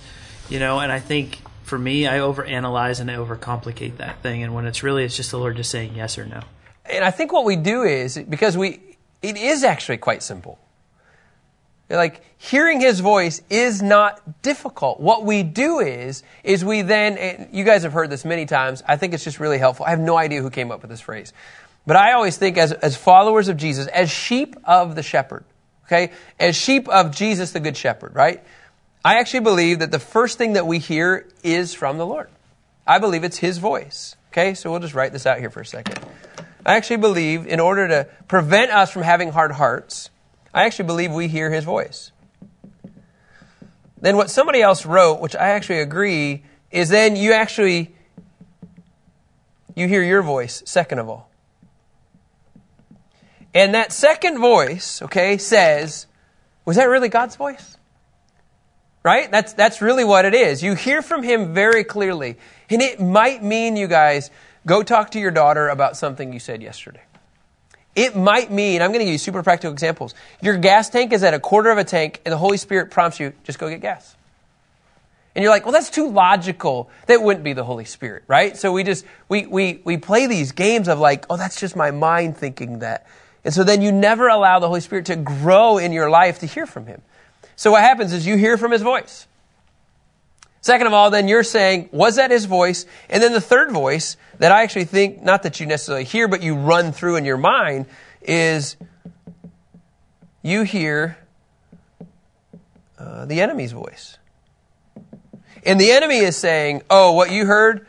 You 0.49 0.59
know, 0.59 0.79
and 0.79 0.91
I 0.91 0.99
think 0.99 1.41
for 1.63 1.79
me, 1.79 2.07
I 2.07 2.19
overanalyze 2.19 2.99
and 2.99 3.09
I 3.09 3.15
overcomplicate 3.15 3.97
that 3.97 4.21
thing. 4.21 4.43
And 4.43 4.53
when 4.53 4.65
it's 4.65 4.83
really, 4.83 5.03
it's 5.03 5.17
just 5.17 5.31
the 5.31 5.39
Lord 5.39 5.57
just 5.57 5.71
saying 5.71 5.93
yes 5.95 6.17
or 6.17 6.25
no. 6.25 6.41
And 6.85 7.03
I 7.03 7.11
think 7.11 7.33
what 7.33 7.43
we 7.43 7.55
do 7.55 7.83
is, 7.83 8.17
because 8.17 8.55
we, 8.55 8.79
it 9.21 9.35
is 9.35 9.63
actually 9.63 9.97
quite 9.97 10.21
simple. 10.21 10.59
Like 11.89 12.21
hearing 12.37 12.81
his 12.81 12.99
voice 12.99 13.41
is 13.49 13.81
not 13.81 14.41
difficult. 14.41 14.99
What 14.99 15.23
we 15.23 15.43
do 15.43 15.79
is, 15.79 16.23
is 16.43 16.65
we 16.65 16.81
then, 16.81 17.49
you 17.53 17.63
guys 17.63 17.83
have 17.83 17.93
heard 17.93 18.09
this 18.09 18.25
many 18.25 18.45
times. 18.45 18.83
I 18.87 18.97
think 18.97 19.13
it's 19.13 19.23
just 19.23 19.39
really 19.39 19.57
helpful. 19.57 19.85
I 19.85 19.91
have 19.91 19.99
no 19.99 20.17
idea 20.17 20.41
who 20.41 20.49
came 20.49 20.71
up 20.71 20.81
with 20.81 20.89
this 20.89 21.01
phrase. 21.01 21.31
But 21.85 21.95
I 21.95 22.13
always 22.13 22.37
think 22.37 22.57
as, 22.57 22.73
as 22.73 22.97
followers 22.97 23.47
of 23.47 23.55
Jesus, 23.55 23.87
as 23.87 24.11
sheep 24.11 24.57
of 24.65 24.95
the 24.95 25.03
shepherd, 25.03 25.45
okay? 25.85 26.11
As 26.37 26.57
sheep 26.57 26.89
of 26.89 27.15
Jesus, 27.15 27.51
the 27.51 27.61
good 27.61 27.77
shepherd, 27.77 28.13
right? 28.13 28.43
I 29.05 29.19
actually 29.19 29.39
believe 29.39 29.79
that 29.79 29.91
the 29.91 29.99
first 29.99 30.37
thing 30.37 30.53
that 30.53 30.67
we 30.67 30.79
hear 30.79 31.25
is 31.43 31.73
from 31.73 31.97
the 31.97 32.05
Lord. 32.05 32.29
I 32.85 32.99
believe 32.99 33.23
it's 33.23 33.37
his 33.37 33.57
voice. 33.57 34.17
Okay, 34.33 34.53
so 34.53 34.69
we'll 34.69 34.81
just 34.81 34.93
write 34.93 35.13
this 35.13 35.25
out 35.25 35.39
here 35.39 35.49
for 35.49 35.61
a 35.61 35.65
second. 35.65 35.99
I 36.65 36.75
actually 36.75 36.97
believe 36.97 37.47
in 37.47 37.61
order 37.61 37.87
to 37.87 38.07
prevent 38.27 38.71
us 38.71 38.91
from 38.91 39.03
having 39.03 39.31
hard 39.31 39.53
hearts, 39.53 40.09
I 40.57 40.65
actually 40.65 40.85
believe 40.85 41.11
we 41.11 41.27
hear 41.27 41.51
his 41.51 41.63
voice. 41.63 42.11
Then 44.01 44.17
what 44.17 44.31
somebody 44.31 44.59
else 44.59 44.87
wrote, 44.87 45.19
which 45.19 45.35
I 45.35 45.49
actually 45.49 45.81
agree, 45.81 46.43
is 46.71 46.89
then 46.89 47.15
you 47.15 47.33
actually 47.33 47.93
you 49.75 49.87
hear 49.87 50.01
your 50.01 50.23
voice 50.23 50.63
second 50.65 50.97
of 50.97 51.09
all. 51.09 51.29
And 53.53 53.75
that 53.75 53.91
second 53.91 54.39
voice, 54.39 55.03
okay, 55.03 55.37
says, 55.37 56.07
was 56.65 56.77
that 56.77 56.85
really 56.85 57.09
God's 57.09 57.35
voice? 57.35 57.77
Right? 59.03 59.31
That's 59.31 59.53
that's 59.53 59.79
really 59.79 60.03
what 60.03 60.25
it 60.25 60.33
is. 60.33 60.63
You 60.63 60.73
hear 60.73 61.03
from 61.03 61.21
him 61.21 61.53
very 61.53 61.83
clearly. 61.83 62.37
And 62.71 62.81
it 62.81 62.99
might 62.99 63.43
mean 63.43 63.75
you 63.77 63.87
guys 63.87 64.31
go 64.65 64.81
talk 64.81 65.11
to 65.11 65.19
your 65.19 65.29
daughter 65.31 65.69
about 65.69 65.97
something 65.97 66.33
you 66.33 66.39
said 66.39 66.63
yesterday. 66.63 67.01
It 67.97 68.15
might 68.15 68.51
mean, 68.51 68.83
I'm 68.83 68.91
going 68.91 68.99
to 68.99 69.05
give 69.05 69.11
you 69.11 69.17
super 69.17 69.41
practical 69.41 69.73
examples. 69.73 70.13
Your 70.39 70.55
gas 70.55 70.87
tank 70.87 71.11
is 71.11 71.23
at 71.23 71.33
a 71.33 71.39
quarter 71.39 71.71
of 71.71 71.79
a 71.79 71.83
tank, 71.83 72.21
and 72.25 72.31
the 72.31 72.37
Holy 72.37 72.57
Spirit 72.57 72.91
prompts 72.91 73.19
you, 73.19 73.33
just 73.43 73.57
go 73.57 73.67
get 73.67 73.81
gas. 73.81 74.15
And 75.33 75.41
you're 75.41 75.51
like, 75.51 75.65
well, 75.65 75.73
that's 75.73 75.89
too 75.89 76.07
logical. 76.07 76.91
That 77.07 77.23
wouldn't 77.23 77.43
be 77.43 77.53
the 77.53 77.63
Holy 77.63 77.85
Spirit, 77.85 78.23
right? 78.27 78.55
So 78.55 78.71
we 78.71 78.83
just, 78.83 79.03
we, 79.29 79.47
we, 79.47 79.81
we 79.83 79.97
play 79.97 80.27
these 80.27 80.51
games 80.51 80.87
of 80.87 80.99
like, 80.99 81.25
oh, 81.27 81.37
that's 81.37 81.59
just 81.59 81.75
my 81.75 81.89
mind 81.89 82.37
thinking 82.37 82.79
that. 82.79 83.07
And 83.43 83.51
so 83.51 83.63
then 83.63 83.81
you 83.81 83.91
never 83.91 84.27
allow 84.27 84.59
the 84.59 84.67
Holy 84.67 84.81
Spirit 84.81 85.07
to 85.07 85.15
grow 85.15 85.79
in 85.79 85.91
your 85.91 86.11
life 86.11 86.37
to 86.39 86.45
hear 86.45 86.67
from 86.67 86.85
Him. 86.85 87.01
So 87.55 87.71
what 87.71 87.81
happens 87.81 88.13
is 88.13 88.27
you 88.27 88.37
hear 88.37 88.59
from 88.59 88.71
His 88.71 88.83
voice. 88.83 89.25
Second 90.67 90.87
of 90.87 90.91
all, 90.91 91.11
then 91.11 91.29
you're 91.29 91.45
saying, 91.45 91.87
was 91.93 92.17
that 92.17 92.29
his 92.29 92.43
voice? 92.43 92.85
And 93.09 93.23
then 93.23 93.31
the 93.31 93.39
third 93.39 93.71
voice 93.71 94.17
that 94.39 94.51
I 94.51 94.63
actually 94.63 94.83
think, 94.83 95.23
not 95.23 95.43
that 95.43 95.61
you 95.61 95.65
necessarily 95.65 96.03
hear, 96.03 96.27
but 96.27 96.43
you 96.43 96.55
run 96.55 96.91
through 96.91 97.15
in 97.15 97.23
your 97.23 97.37
mind, 97.37 97.85
is 98.21 98.75
you 100.41 100.63
hear 100.63 101.17
uh, 102.99 103.23
the 103.23 103.39
enemy's 103.39 103.71
voice. 103.71 104.17
And 105.65 105.79
the 105.79 105.91
enemy 105.91 106.17
is 106.17 106.35
saying, 106.35 106.81
oh, 106.89 107.13
what 107.13 107.31
you 107.31 107.45
heard, 107.45 107.87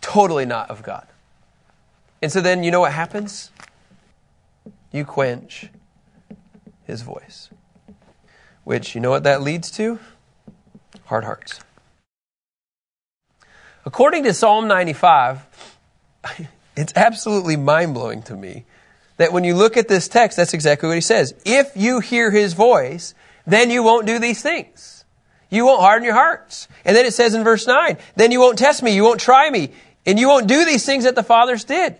totally 0.00 0.46
not 0.46 0.70
of 0.70 0.84
God. 0.84 1.08
And 2.22 2.30
so 2.30 2.40
then 2.40 2.62
you 2.62 2.70
know 2.70 2.78
what 2.78 2.92
happens? 2.92 3.50
You 4.92 5.04
quench 5.04 5.68
his 6.84 7.02
voice. 7.02 7.50
Which, 8.62 8.94
you 8.94 9.00
know 9.00 9.10
what 9.10 9.24
that 9.24 9.42
leads 9.42 9.68
to? 9.72 9.98
Hard 11.06 11.24
hearts. 11.24 11.58
According 13.84 14.24
to 14.24 14.34
Psalm 14.34 14.68
95, 14.68 15.46
it's 16.76 16.92
absolutely 16.96 17.56
mind 17.56 17.94
blowing 17.94 18.22
to 18.24 18.36
me 18.36 18.64
that 19.16 19.32
when 19.32 19.44
you 19.44 19.54
look 19.54 19.76
at 19.76 19.88
this 19.88 20.08
text, 20.08 20.36
that's 20.36 20.54
exactly 20.54 20.88
what 20.88 20.94
he 20.94 21.02
says. 21.02 21.34
If 21.44 21.72
you 21.76 22.00
hear 22.00 22.30
his 22.30 22.54
voice, 22.54 23.14
then 23.46 23.70
you 23.70 23.82
won't 23.82 24.06
do 24.06 24.18
these 24.18 24.42
things. 24.42 25.04
You 25.50 25.66
won't 25.66 25.80
harden 25.80 26.04
your 26.04 26.14
hearts. 26.14 26.68
And 26.84 26.96
then 26.96 27.04
it 27.04 27.12
says 27.12 27.34
in 27.34 27.44
verse 27.44 27.66
9, 27.66 27.98
then 28.16 28.30
you 28.30 28.40
won't 28.40 28.58
test 28.58 28.82
me, 28.82 28.94
you 28.94 29.02
won't 29.02 29.20
try 29.20 29.50
me. 29.50 29.70
And 30.06 30.18
you 30.18 30.28
won't 30.28 30.46
do 30.46 30.64
these 30.64 30.86
things 30.86 31.04
that 31.04 31.14
the 31.14 31.22
fathers 31.22 31.64
did. 31.64 31.96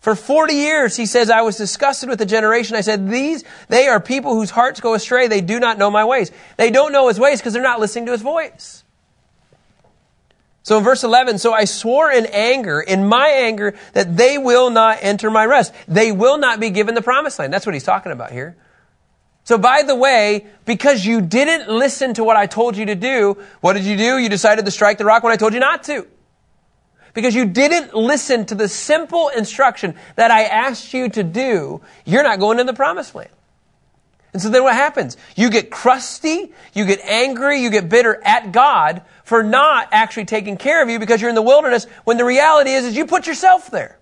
For 0.00 0.14
40 0.14 0.54
years, 0.54 0.96
he 0.96 1.06
says, 1.06 1.30
I 1.30 1.42
was 1.42 1.56
disgusted 1.56 2.08
with 2.08 2.18
the 2.18 2.26
generation. 2.26 2.76
I 2.76 2.80
said, 2.80 3.08
these, 3.08 3.44
they 3.68 3.88
are 3.88 4.00
people 4.00 4.34
whose 4.34 4.50
hearts 4.50 4.80
go 4.80 4.94
astray. 4.94 5.26
They 5.26 5.40
do 5.40 5.58
not 5.58 5.78
know 5.78 5.90
my 5.90 6.04
ways. 6.04 6.30
They 6.56 6.70
don't 6.70 6.92
know 6.92 7.08
his 7.08 7.18
ways 7.18 7.40
because 7.40 7.52
they're 7.52 7.62
not 7.62 7.80
listening 7.80 8.06
to 8.06 8.12
his 8.12 8.22
voice. 8.22 8.84
So 10.68 10.76
in 10.76 10.84
verse 10.84 11.02
11, 11.02 11.38
so 11.38 11.54
I 11.54 11.64
swore 11.64 12.12
in 12.12 12.26
anger, 12.26 12.78
in 12.78 13.06
my 13.06 13.26
anger, 13.26 13.74
that 13.94 14.18
they 14.18 14.36
will 14.36 14.68
not 14.68 14.98
enter 15.00 15.30
my 15.30 15.46
rest. 15.46 15.72
They 15.88 16.12
will 16.12 16.36
not 16.36 16.60
be 16.60 16.68
given 16.68 16.94
the 16.94 17.00
promised 17.00 17.38
land. 17.38 17.54
That's 17.54 17.64
what 17.64 17.74
he's 17.74 17.84
talking 17.84 18.12
about 18.12 18.32
here. 18.32 18.54
So 19.44 19.56
by 19.56 19.82
the 19.82 19.96
way, 19.96 20.46
because 20.66 21.06
you 21.06 21.22
didn't 21.22 21.70
listen 21.70 22.12
to 22.12 22.22
what 22.22 22.36
I 22.36 22.44
told 22.44 22.76
you 22.76 22.84
to 22.84 22.94
do, 22.94 23.38
what 23.62 23.72
did 23.72 23.84
you 23.84 23.96
do? 23.96 24.18
You 24.18 24.28
decided 24.28 24.66
to 24.66 24.70
strike 24.70 24.98
the 24.98 25.06
rock 25.06 25.22
when 25.22 25.32
I 25.32 25.36
told 25.36 25.54
you 25.54 25.60
not 25.60 25.84
to 25.84 26.06
because 27.14 27.34
you 27.34 27.46
didn't 27.46 27.94
listen 27.94 28.44
to 28.44 28.54
the 28.54 28.68
simple 28.68 29.30
instruction 29.30 29.94
that 30.16 30.30
I 30.30 30.42
asked 30.42 30.92
you 30.92 31.08
to 31.08 31.22
do, 31.22 31.80
you're 32.04 32.22
not 32.22 32.40
going 32.40 32.58
to 32.58 32.64
the 32.64 32.74
promised 32.74 33.14
land. 33.14 33.30
And 34.32 34.42
so 34.42 34.50
then 34.50 34.62
what 34.62 34.74
happens? 34.74 35.16
You 35.36 35.50
get 35.50 35.70
crusty, 35.70 36.52
you 36.74 36.84
get 36.84 37.00
angry, 37.00 37.60
you 37.60 37.70
get 37.70 37.88
bitter 37.88 38.20
at 38.24 38.52
God 38.52 39.02
for 39.24 39.42
not 39.42 39.88
actually 39.90 40.26
taking 40.26 40.56
care 40.56 40.82
of 40.82 40.90
you 40.90 40.98
because 40.98 41.20
you're 41.20 41.30
in 41.30 41.34
the 41.34 41.42
wilderness 41.42 41.86
when 42.04 42.18
the 42.18 42.24
reality 42.24 42.70
is, 42.70 42.84
is 42.84 42.96
you 42.96 43.06
put 43.06 43.26
yourself 43.26 43.70
there. 43.70 43.98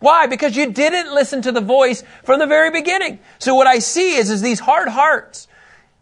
Why? 0.00 0.26
Because 0.26 0.54
you 0.54 0.70
didn't 0.70 1.14
listen 1.14 1.40
to 1.42 1.52
the 1.52 1.62
voice 1.62 2.04
from 2.24 2.38
the 2.38 2.46
very 2.46 2.70
beginning. 2.70 3.20
So 3.38 3.54
what 3.54 3.66
I 3.66 3.78
see 3.78 4.16
is, 4.16 4.28
is 4.28 4.42
these 4.42 4.60
hard 4.60 4.88
hearts. 4.88 5.48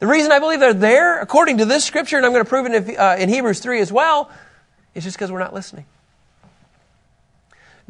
The 0.01 0.09
reason 0.09 0.33
I 0.33 0.40
believe 0.40 0.59
they're 0.59 0.75
there, 0.75 1.21
according 1.21 1.59
to 1.59 1.64
this 1.64 1.85
scripture, 1.85 2.16
and 2.16 2.27
I'm 2.27 2.33
going 2.33 2.45
to 2.45 2.49
prove 2.49 2.66
it 2.66 2.75
in, 2.75 2.97
uh, 2.99 3.16
in 3.16 3.29
Hebrews 3.29 3.61
3 3.61 3.79
as 3.81 3.92
well, 3.92 4.29
is 4.97 5.05
just 5.05 5.16
because 5.16 5.31
we're 5.31 5.38
not 5.38 5.55
listening. 5.55 5.85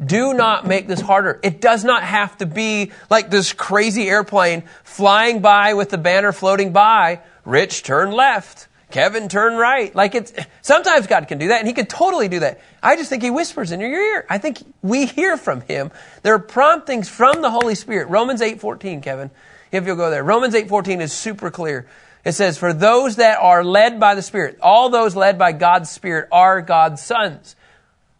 Do 0.05 0.33
not 0.33 0.65
make 0.65 0.87
this 0.87 1.01
harder. 1.01 1.39
It 1.43 1.61
does 1.61 1.83
not 1.83 2.03
have 2.03 2.37
to 2.37 2.45
be 2.45 2.91
like 3.09 3.29
this 3.29 3.53
crazy 3.53 4.09
airplane 4.09 4.63
flying 4.83 5.41
by 5.41 5.73
with 5.73 5.89
the 5.89 5.97
banner 5.97 6.31
floating 6.31 6.73
by. 6.73 7.21
Rich, 7.45 7.83
turn 7.83 8.11
left. 8.11 8.67
Kevin, 8.93 9.27
turn 9.27 9.55
right. 9.55 9.93
Like 9.95 10.13
it's, 10.13 10.31
sometimes 10.61 11.07
God 11.07 11.27
can 11.27 11.39
do 11.39 11.47
that 11.47 11.59
and 11.59 11.67
he 11.67 11.73
can 11.73 11.87
totally 11.87 12.27
do 12.27 12.41
that. 12.41 12.61
I 12.81 12.95
just 12.95 13.09
think 13.09 13.23
he 13.23 13.31
whispers 13.31 13.71
in 13.71 13.79
your 13.79 13.89
ear. 13.89 14.25
I 14.29 14.37
think 14.37 14.59
we 14.83 15.07
hear 15.07 15.35
from 15.35 15.61
him. 15.61 15.91
There 16.21 16.35
are 16.35 16.39
promptings 16.39 17.09
from 17.09 17.41
the 17.41 17.49
Holy 17.49 17.73
Spirit. 17.73 18.09
Romans 18.09 18.39
8.14, 18.39 19.01
Kevin, 19.01 19.31
if 19.71 19.87
you'll 19.87 19.95
go 19.95 20.11
there. 20.11 20.23
Romans 20.23 20.53
8.14 20.53 21.01
is 21.01 21.11
super 21.11 21.49
clear. 21.49 21.87
It 22.23 22.33
says, 22.33 22.59
For 22.59 22.71
those 22.71 23.15
that 23.15 23.39
are 23.39 23.63
led 23.63 23.99
by 23.99 24.13
the 24.13 24.21
Spirit, 24.21 24.59
all 24.61 24.89
those 24.89 25.15
led 25.15 25.39
by 25.39 25.53
God's 25.53 25.89
Spirit 25.89 26.29
are 26.31 26.61
God's 26.61 27.01
sons. 27.01 27.55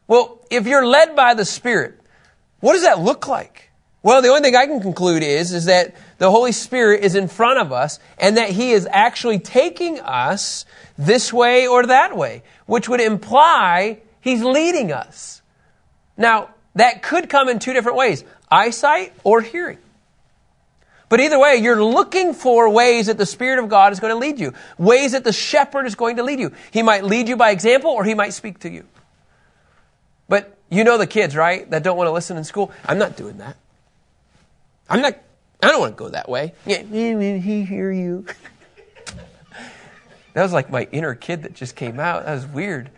Well, 0.07 0.39
if 0.49 0.67
you're 0.67 0.85
led 0.85 1.15
by 1.15 1.33
the 1.33 1.45
Spirit, 1.45 1.99
what 2.59 2.73
does 2.73 2.83
that 2.83 2.99
look 2.99 3.27
like? 3.27 3.69
Well, 4.03 4.21
the 4.21 4.27
only 4.27 4.41
thing 4.41 4.55
I 4.55 4.65
can 4.65 4.81
conclude 4.81 5.23
is, 5.23 5.53
is 5.53 5.65
that 5.65 5.95
the 6.17 6.29
Holy 6.29 6.51
Spirit 6.51 7.03
is 7.03 7.15
in 7.15 7.29
front 7.29 7.59
of 7.59 7.71
us 7.71 7.99
and 8.17 8.35
that 8.37 8.49
He 8.49 8.71
is 8.71 8.87
actually 8.91 9.39
taking 9.39 9.99
us 10.01 10.65
this 10.97 11.31
way 11.31 11.67
or 11.67 11.85
that 11.85 12.15
way, 12.15 12.43
which 12.65 12.89
would 12.89 12.99
imply 12.99 13.99
He's 14.19 14.43
leading 14.43 14.91
us. 14.91 15.41
Now, 16.17 16.49
that 16.75 17.01
could 17.01 17.29
come 17.29 17.47
in 17.47 17.59
two 17.59 17.73
different 17.73 17.97
ways 17.97 18.23
eyesight 18.51 19.13
or 19.23 19.41
hearing. 19.41 19.79
But 21.07 21.19
either 21.19 21.39
way, 21.39 21.57
you're 21.57 21.83
looking 21.83 22.33
for 22.33 22.69
ways 22.69 23.05
that 23.05 23.17
the 23.17 23.25
Spirit 23.25 23.59
of 23.59 23.69
God 23.69 23.93
is 23.93 23.99
going 23.99 24.13
to 24.13 24.19
lead 24.19 24.39
you, 24.39 24.53
ways 24.77 25.11
that 25.11 25.23
the 25.23 25.31
shepherd 25.31 25.85
is 25.85 25.95
going 25.95 26.17
to 26.17 26.23
lead 26.23 26.39
you. 26.39 26.51
He 26.71 26.81
might 26.81 27.03
lead 27.03 27.29
you 27.29 27.37
by 27.37 27.51
example 27.51 27.91
or 27.91 28.03
he 28.03 28.15
might 28.15 28.33
speak 28.33 28.59
to 28.59 28.69
you. 28.69 28.85
But 30.33 30.57
you 30.71 30.83
know 30.83 30.97
the 30.97 31.05
kids, 31.05 31.35
right, 31.35 31.69
that 31.69 31.83
don't 31.83 31.95
want 31.95 32.07
to 32.07 32.11
listen 32.11 32.37
in 32.37 32.43
school? 32.43 32.71
I'm 32.87 32.97
not 32.97 33.15
doing 33.15 33.37
that. 33.37 33.55
I'm 34.89 34.99
not, 34.99 35.15
I 35.61 35.67
don't 35.67 35.79
want 35.79 35.95
to 35.95 35.95
go 35.95 36.09
that 36.09 36.27
way. 36.27 36.53
Yeah, 36.65 36.81
he 36.81 37.63
hear 37.63 37.91
you. 37.91 38.25
that 40.33 40.41
was 40.41 40.51
like 40.51 40.71
my 40.71 40.87
inner 40.91 41.13
kid 41.13 41.43
that 41.43 41.53
just 41.53 41.75
came 41.75 41.99
out. 41.99 42.25
That 42.25 42.33
was 42.33 42.47
weird. 42.47 42.89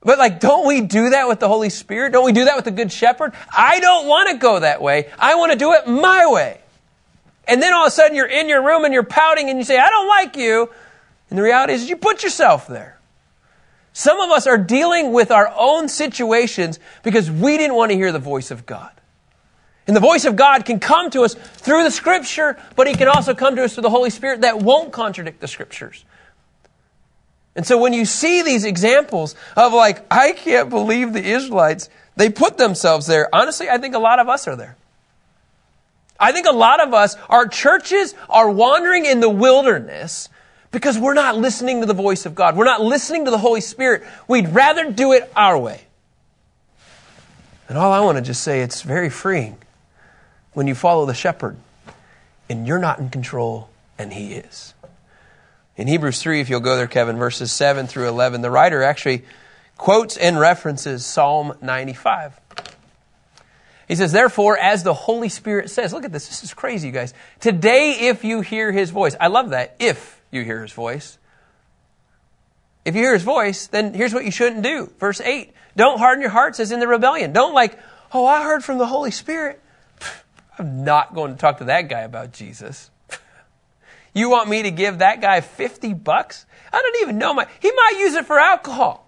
But 0.00 0.16
like, 0.18 0.40
don't 0.40 0.66
we 0.66 0.80
do 0.80 1.10
that 1.10 1.28
with 1.28 1.40
the 1.40 1.48
Holy 1.48 1.68
Spirit? 1.68 2.14
Don't 2.14 2.24
we 2.24 2.32
do 2.32 2.46
that 2.46 2.56
with 2.56 2.64
the 2.64 2.70
Good 2.70 2.90
Shepherd? 2.90 3.34
I 3.54 3.80
don't 3.80 4.08
want 4.08 4.30
to 4.30 4.38
go 4.38 4.60
that 4.60 4.80
way. 4.80 5.10
I 5.18 5.34
want 5.34 5.52
to 5.52 5.58
do 5.58 5.74
it 5.74 5.86
my 5.86 6.26
way. 6.26 6.58
And 7.46 7.60
then 7.60 7.74
all 7.74 7.84
of 7.84 7.88
a 7.88 7.90
sudden 7.90 8.16
you're 8.16 8.24
in 8.24 8.48
your 8.48 8.64
room 8.64 8.86
and 8.86 8.94
you're 8.94 9.02
pouting 9.02 9.50
and 9.50 9.58
you 9.58 9.64
say, 9.66 9.78
I 9.78 9.90
don't 9.90 10.08
like 10.08 10.36
you. 10.36 10.70
And 11.28 11.38
the 11.38 11.42
reality 11.42 11.74
is 11.74 11.86
you 11.86 11.96
put 11.96 12.22
yourself 12.22 12.66
there. 12.66 12.93
Some 13.96 14.18
of 14.18 14.30
us 14.30 14.48
are 14.48 14.58
dealing 14.58 15.12
with 15.12 15.30
our 15.30 15.50
own 15.56 15.88
situations 15.88 16.80
because 17.04 17.30
we 17.30 17.56
didn't 17.56 17.76
want 17.76 17.92
to 17.92 17.96
hear 17.96 18.10
the 18.10 18.18
voice 18.18 18.50
of 18.50 18.66
God. 18.66 18.90
And 19.86 19.94
the 19.94 20.00
voice 20.00 20.24
of 20.24 20.34
God 20.34 20.64
can 20.64 20.80
come 20.80 21.10
to 21.10 21.22
us 21.22 21.34
through 21.34 21.84
the 21.84 21.92
scripture, 21.92 22.58
but 22.74 22.88
he 22.88 22.94
can 22.94 23.06
also 23.06 23.34
come 23.34 23.54
to 23.54 23.62
us 23.62 23.74
through 23.74 23.84
the 23.84 23.90
Holy 23.90 24.10
Spirit 24.10 24.40
that 24.40 24.58
won't 24.58 24.92
contradict 24.92 25.40
the 25.40 25.46
scriptures. 25.46 26.04
And 27.54 27.64
so 27.64 27.78
when 27.78 27.92
you 27.92 28.04
see 28.04 28.42
these 28.42 28.64
examples 28.64 29.36
of 29.56 29.72
like, 29.72 30.04
I 30.10 30.32
can't 30.32 30.70
believe 30.70 31.12
the 31.12 31.24
Israelites, 31.24 31.88
they 32.16 32.30
put 32.30 32.58
themselves 32.58 33.06
there. 33.06 33.32
Honestly, 33.32 33.68
I 33.68 33.78
think 33.78 33.94
a 33.94 34.00
lot 34.00 34.18
of 34.18 34.28
us 34.28 34.48
are 34.48 34.56
there. 34.56 34.76
I 36.18 36.32
think 36.32 36.46
a 36.46 36.52
lot 36.52 36.80
of 36.80 36.92
us, 36.94 37.16
our 37.28 37.46
churches 37.46 38.16
are 38.28 38.50
wandering 38.50 39.04
in 39.04 39.20
the 39.20 39.30
wilderness 39.30 40.30
because 40.74 40.98
we're 40.98 41.14
not 41.14 41.38
listening 41.38 41.80
to 41.80 41.86
the 41.86 41.94
voice 41.94 42.26
of 42.26 42.34
God. 42.34 42.56
We're 42.56 42.66
not 42.66 42.82
listening 42.82 43.24
to 43.24 43.30
the 43.30 43.38
Holy 43.38 43.62
Spirit. 43.62 44.02
We'd 44.28 44.50
rather 44.50 44.90
do 44.92 45.12
it 45.12 45.32
our 45.34 45.56
way. 45.56 45.80
And 47.68 47.78
all 47.78 47.92
I 47.92 48.00
want 48.00 48.18
to 48.18 48.22
just 48.22 48.42
say, 48.42 48.60
it's 48.60 48.82
very 48.82 49.08
freeing 49.08 49.56
when 50.52 50.66
you 50.66 50.74
follow 50.74 51.06
the 51.06 51.14
shepherd 51.14 51.56
and 52.50 52.66
you're 52.66 52.78
not 52.78 52.98
in 52.98 53.08
control 53.08 53.70
and 53.98 54.12
he 54.12 54.34
is. 54.34 54.74
In 55.76 55.88
Hebrews 55.88 56.20
3, 56.20 56.40
if 56.40 56.50
you'll 56.50 56.60
go 56.60 56.76
there, 56.76 56.86
Kevin, 56.86 57.16
verses 57.16 57.50
7 57.50 57.86
through 57.86 58.08
11, 58.08 58.42
the 58.42 58.50
writer 58.50 58.82
actually 58.82 59.24
quotes 59.76 60.16
and 60.16 60.38
references 60.38 61.06
Psalm 61.06 61.54
95. 61.62 62.38
He 63.88 63.96
says, 63.96 64.12
therefore, 64.12 64.58
as 64.58 64.82
the 64.82 64.94
Holy 64.94 65.28
Spirit 65.28 65.70
says, 65.70 65.92
look 65.92 66.04
at 66.04 66.12
this, 66.12 66.28
this 66.28 66.42
is 66.42 66.54
crazy, 66.54 66.88
you 66.88 66.92
guys. 66.92 67.12
Today, 67.40 68.08
if 68.08 68.24
you 68.24 68.40
hear 68.40 68.72
his 68.72 68.90
voice, 68.90 69.14
I 69.20 69.26
love 69.26 69.50
that, 69.50 69.76
if 69.78 70.22
you 70.34 70.42
hear 70.42 70.62
his 70.62 70.72
voice. 70.72 71.18
If 72.84 72.94
you 72.94 73.02
hear 73.02 73.14
his 73.14 73.22
voice, 73.22 73.66
then 73.66 73.94
here's 73.94 74.12
what 74.12 74.24
you 74.24 74.30
shouldn't 74.30 74.62
do. 74.62 74.92
Verse 74.98 75.20
8, 75.20 75.52
don't 75.76 75.98
harden 75.98 76.20
your 76.20 76.30
hearts 76.30 76.60
as 76.60 76.70
in 76.70 76.80
the 76.80 76.88
rebellion. 76.88 77.32
Don't 77.32 77.54
like, 77.54 77.78
oh, 78.12 78.26
I 78.26 78.42
heard 78.42 78.62
from 78.62 78.78
the 78.78 78.86
Holy 78.86 79.10
Spirit. 79.10 79.60
I'm 80.58 80.84
not 80.84 81.14
going 81.14 81.32
to 81.32 81.38
talk 81.38 81.58
to 81.58 81.64
that 81.64 81.88
guy 81.88 82.00
about 82.00 82.32
Jesus. 82.32 82.90
you 84.14 84.28
want 84.28 84.48
me 84.48 84.62
to 84.62 84.70
give 84.70 84.98
that 84.98 85.20
guy 85.20 85.40
50 85.40 85.94
bucks? 85.94 86.44
I 86.72 86.82
don't 86.82 87.02
even 87.02 87.18
know 87.18 87.32
my, 87.32 87.46
he 87.60 87.72
might 87.72 87.94
use 87.98 88.14
it 88.14 88.26
for 88.26 88.38
alcohol. 88.38 89.04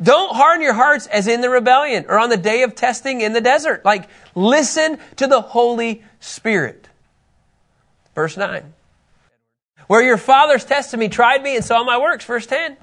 Don't 0.00 0.34
harden 0.34 0.62
your 0.62 0.72
hearts 0.72 1.06
as 1.06 1.26
in 1.26 1.42
the 1.42 1.50
rebellion 1.50 2.06
or 2.08 2.18
on 2.18 2.30
the 2.30 2.36
day 2.36 2.62
of 2.62 2.74
testing 2.74 3.20
in 3.20 3.32
the 3.32 3.40
desert. 3.40 3.84
Like, 3.84 4.08
listen 4.34 4.98
to 5.16 5.26
the 5.26 5.40
Holy 5.40 6.02
Spirit. 6.18 6.88
Verse 8.14 8.36
9. 8.36 8.72
Where 9.86 10.02
your 10.02 10.16
fathers 10.16 10.64
tested 10.64 10.98
me, 10.98 11.08
tried 11.08 11.42
me, 11.42 11.56
and 11.56 11.64
saw 11.64 11.84
my 11.84 11.98
works. 11.98 12.24
Verse 12.24 12.46
10. 12.46 12.76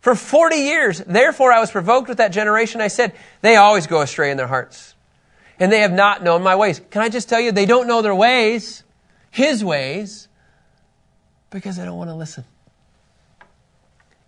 For 0.00 0.14
40 0.14 0.56
years, 0.56 0.98
therefore 1.00 1.52
I 1.52 1.60
was 1.60 1.70
provoked 1.70 2.08
with 2.08 2.18
that 2.18 2.32
generation. 2.32 2.80
I 2.80 2.88
said, 2.88 3.12
they 3.42 3.56
always 3.56 3.86
go 3.86 4.00
astray 4.00 4.30
in 4.30 4.36
their 4.36 4.46
hearts. 4.46 4.94
And 5.58 5.72
they 5.72 5.80
have 5.80 5.92
not 5.92 6.22
known 6.22 6.42
my 6.42 6.54
ways. 6.54 6.80
Can 6.90 7.02
I 7.02 7.08
just 7.08 7.28
tell 7.28 7.40
you, 7.40 7.50
they 7.50 7.66
don't 7.66 7.88
know 7.88 8.00
their 8.00 8.14
ways, 8.14 8.84
His 9.30 9.64
ways, 9.64 10.28
because 11.50 11.76
they 11.76 11.84
don't 11.84 11.98
want 11.98 12.10
to 12.10 12.14
listen. 12.14 12.44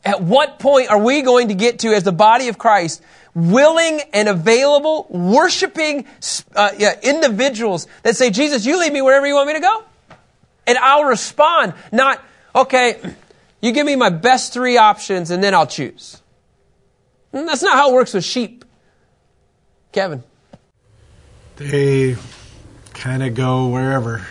At 0.05 0.23
what 0.23 0.59
point 0.59 0.91
are 0.91 0.99
we 0.99 1.23
going 1.23 1.49
to 1.49 1.55
get 1.55 1.81
to, 1.81 1.89
as 1.95 2.03
the 2.03 2.13
body 2.13 2.49
of 2.49 2.59
Christ, 2.59 3.03
willing 3.35 4.01
and 4.13 4.29
available, 4.29 5.07
worshiping 5.09 6.07
uh, 6.57 6.71
yeah, 6.79 6.99
individuals 7.03 7.87
that 8.03 8.17
say, 8.17 8.31
Jesus, 8.31 8.65
you 8.65 8.79
lead 8.81 8.93
me 8.93 9.03
wherever 9.03 9.27
you 9.27 9.35
want 9.35 9.47
me 9.47 9.55
to 9.55 9.61
go? 9.61 9.85
And 10.71 10.79
I'll 10.79 11.03
respond, 11.03 11.75
not, 11.91 12.23
okay, 12.55 13.01
you 13.61 13.73
give 13.73 13.85
me 13.85 13.97
my 13.97 14.09
best 14.09 14.53
three 14.53 14.77
options 14.77 15.33
and 15.33 15.43
then 15.43 15.53
I'll 15.53 15.67
choose. 15.67 16.23
And 17.33 17.49
that's 17.49 17.61
not 17.61 17.75
how 17.75 17.91
it 17.91 17.95
works 17.95 18.15
with 18.15 18.23
sheep. 18.23 18.65
Kevin. 19.91 20.23
They 21.57 22.17
kind 22.95 23.25
of 23.25 23.35
go 23.35 23.67
wherever. 23.67 24.25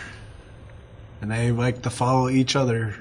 And 1.19 1.29
they 1.29 1.51
like 1.51 1.81
to 1.81 1.89
follow 1.89 2.29
each 2.29 2.55
other 2.55 2.95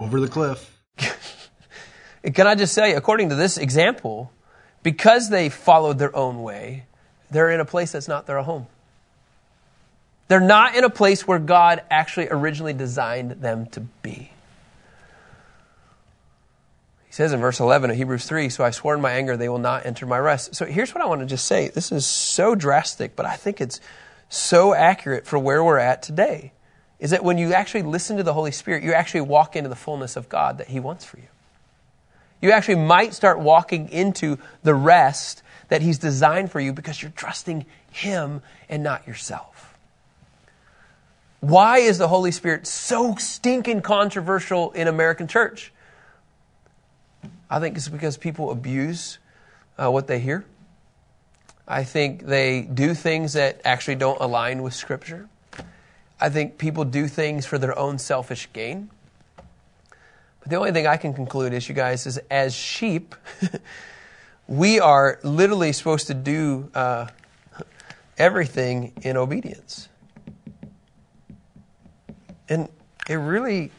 over 0.00 0.18
the 0.18 0.26
cliff. 0.26 0.76
Can 2.34 2.48
I 2.48 2.56
just 2.56 2.74
say, 2.74 2.94
according 2.94 3.28
to 3.28 3.36
this 3.36 3.58
example, 3.58 4.32
because 4.82 5.30
they 5.30 5.50
followed 5.50 6.00
their 6.00 6.16
own 6.16 6.42
way, 6.42 6.86
they're 7.30 7.52
in 7.52 7.60
a 7.60 7.64
place 7.64 7.92
that's 7.92 8.08
not 8.08 8.26
their 8.26 8.42
home. 8.42 8.66
They're 10.28 10.40
not 10.40 10.74
in 10.74 10.84
a 10.84 10.90
place 10.90 11.26
where 11.26 11.38
God 11.38 11.82
actually 11.90 12.28
originally 12.28 12.72
designed 12.72 13.32
them 13.32 13.66
to 13.66 13.80
be. 13.80 14.30
He 17.06 17.12
says 17.12 17.32
in 17.32 17.40
verse 17.40 17.60
11 17.60 17.90
of 17.90 17.96
Hebrews 17.96 18.26
3 18.26 18.48
So 18.48 18.64
I 18.64 18.70
swore 18.70 18.94
in 18.94 19.00
my 19.00 19.12
anger, 19.12 19.36
they 19.36 19.48
will 19.48 19.58
not 19.58 19.86
enter 19.86 20.04
my 20.04 20.18
rest. 20.18 20.54
So 20.54 20.66
here's 20.66 20.94
what 20.94 21.02
I 21.02 21.06
want 21.06 21.20
to 21.20 21.26
just 21.26 21.46
say. 21.46 21.68
This 21.68 21.92
is 21.92 22.04
so 22.04 22.54
drastic, 22.54 23.14
but 23.14 23.24
I 23.24 23.36
think 23.36 23.60
it's 23.60 23.80
so 24.28 24.74
accurate 24.74 25.26
for 25.26 25.38
where 25.38 25.62
we're 25.62 25.78
at 25.78 26.02
today. 26.02 26.52
Is 26.98 27.10
that 27.10 27.22
when 27.22 27.38
you 27.38 27.52
actually 27.52 27.82
listen 27.82 28.16
to 28.16 28.22
the 28.22 28.32
Holy 28.32 28.50
Spirit, 28.50 28.82
you 28.82 28.94
actually 28.94 29.20
walk 29.20 29.54
into 29.54 29.68
the 29.68 29.76
fullness 29.76 30.16
of 30.16 30.28
God 30.28 30.58
that 30.58 30.68
He 30.68 30.80
wants 30.80 31.04
for 31.04 31.18
you. 31.18 31.28
You 32.40 32.50
actually 32.50 32.76
might 32.76 33.14
start 33.14 33.38
walking 33.38 33.88
into 33.90 34.38
the 34.62 34.74
rest 34.74 35.42
that 35.68 35.82
He's 35.82 35.98
designed 35.98 36.50
for 36.50 36.60
you 36.60 36.72
because 36.72 37.00
you're 37.00 37.12
trusting 37.12 37.66
Him 37.90 38.42
and 38.68 38.82
not 38.82 39.06
yourself. 39.06 39.55
Why 41.40 41.78
is 41.78 41.98
the 41.98 42.08
Holy 42.08 42.30
Spirit 42.30 42.66
so 42.66 43.14
stinking 43.16 43.82
controversial 43.82 44.72
in 44.72 44.88
American 44.88 45.26
church? 45.28 45.72
I 47.48 47.60
think 47.60 47.76
it's 47.76 47.88
because 47.88 48.16
people 48.16 48.50
abuse 48.50 49.18
uh, 49.78 49.90
what 49.90 50.06
they 50.06 50.18
hear. 50.18 50.44
I 51.68 51.84
think 51.84 52.24
they 52.26 52.62
do 52.62 52.94
things 52.94 53.34
that 53.34 53.60
actually 53.64 53.96
don't 53.96 54.20
align 54.20 54.62
with 54.62 54.72
Scripture. 54.72 55.28
I 56.20 56.30
think 56.30 56.58
people 56.58 56.84
do 56.84 57.08
things 57.08 57.44
for 57.44 57.58
their 57.58 57.78
own 57.78 57.98
selfish 57.98 58.48
gain. 58.52 58.90
But 60.40 60.50
the 60.50 60.56
only 60.56 60.72
thing 60.72 60.86
I 60.86 60.96
can 60.96 61.12
conclude 61.12 61.52
is, 61.52 61.68
you 61.68 61.74
guys, 61.74 62.06
is 62.06 62.18
as 62.30 62.54
sheep, 62.54 63.14
we 64.46 64.80
are 64.80 65.18
literally 65.22 65.72
supposed 65.72 66.06
to 66.06 66.14
do 66.14 66.70
uh, 66.74 67.08
everything 68.16 68.92
in 69.02 69.16
obedience. 69.16 69.88
And 72.48 72.68
it 73.08 73.14
really, 73.14 73.70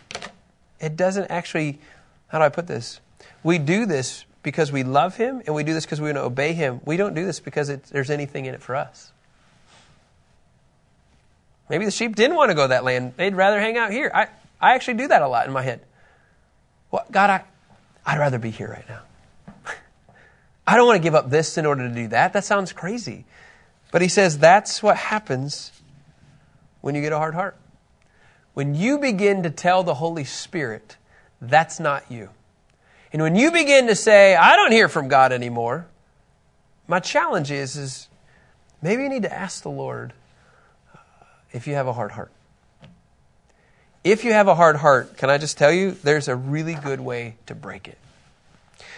it 0.80 0.96
doesn't 0.96 1.30
actually, 1.30 1.80
how 2.28 2.40
do 2.40 2.46
I 2.46 2.50
put 2.50 2.68
this? 2.68 3.00
We 3.44 3.58
do 3.58 3.86
this 3.86 4.26
because 4.44 4.72
we 4.72 4.84
love 4.84 5.18
Him 5.18 5.42
and 5.46 5.56
we 5.56 5.64
do 5.64 5.74
this 5.74 5.86
because 5.86 6.02
we 6.02 6.08
want 6.08 6.18
to 6.18 6.24
obey 6.24 6.54
Him. 6.54 6.82
We 6.86 6.98
don't 6.98 7.14
do 7.14 7.26
this 7.26 7.40
because 7.40 7.70
it, 7.70 7.84
there's 7.86 8.10
anything 8.10 8.46
in 8.46 8.54
it 8.54 8.62
for 8.62 8.76
us. 8.76 9.12
Maybe 11.70 11.86
the 11.86 11.92
sheep 11.92 12.16
didn't 12.16 12.36
want 12.36 12.50
to 12.50 12.56
go 12.56 12.68
that 12.68 12.84
land. 12.84 13.14
They'd 13.18 13.36
rather 13.36 13.60
hang 13.60 13.78
out 13.78 13.92
here. 13.92 14.10
I, 14.14 14.28
I 14.62 14.76
actually 14.76 14.96
do 14.96 15.10
that 15.10 15.22
a 15.22 15.28
lot 15.28 15.48
in 15.48 15.54
my 15.54 15.62
head. 15.62 15.82
Well, 16.92 17.06
God, 17.12 17.30
I, 17.30 17.44
I'd 18.06 18.20
rather 18.20 18.40
be 18.40 18.52
here 18.52 18.70
right 18.70 18.88
now. 18.88 19.02
I 20.68 20.78
don't 20.78 20.88
want 20.88 20.98
to 20.98 21.04
give 21.04 21.16
up 21.16 21.30
this 21.30 21.58
in 21.58 21.66
order 21.66 21.88
to 21.88 21.94
do 21.94 22.08
that. 22.10 22.34
That 22.34 22.46
sounds 22.46 22.72
crazy. 22.72 23.26
But 23.92 24.02
he 24.02 24.08
says 24.08 24.40
that's 24.40 24.82
what 24.82 24.98
happens 24.98 25.72
when 26.82 26.96
you 26.96 27.02
get 27.02 27.12
a 27.12 27.18
hard 27.18 27.36
heart. 27.36 27.58
When 28.58 28.74
you 28.74 28.98
begin 28.98 29.44
to 29.44 29.52
tell 29.52 29.84
the 29.84 29.94
Holy 29.94 30.24
Spirit, 30.24 30.98
that's 31.40 31.80
not 31.80 32.12
you. 32.12 32.32
And 33.14 33.22
when 33.22 33.36
you 33.36 33.52
begin 33.52 33.86
to 33.86 33.94
say, 33.94 34.36
I 34.36 34.56
don't 34.56 34.72
hear 34.72 34.90
from 34.90 35.10
God 35.10 35.32
anymore, 35.32 35.86
my 36.88 37.00
challenge 37.00 37.52
is, 37.52 37.78
is 37.78 38.08
maybe 38.82 39.04
you 39.04 39.10
need 39.10 39.22
to 39.22 39.32
ask 39.32 39.62
the 39.62 39.70
Lord 39.70 40.12
uh, 40.92 40.98
if 41.52 41.68
you 41.68 41.76
have 41.76 41.86
a 41.86 41.94
hard 41.94 42.14
heart. 42.14 42.32
If 44.04 44.24
you 44.24 44.34
have 44.34 44.48
a 44.48 44.56
hard 44.56 44.78
heart, 44.78 45.18
can 45.18 45.30
I 45.30 45.38
just 45.38 45.60
tell 45.60 45.72
you, 45.72 45.92
there's 45.92 46.28
a 46.28 46.36
really 46.36 46.74
good 46.74 47.00
way 47.00 47.36
to 47.46 47.54
break 47.54 47.88
it. 47.88 48.00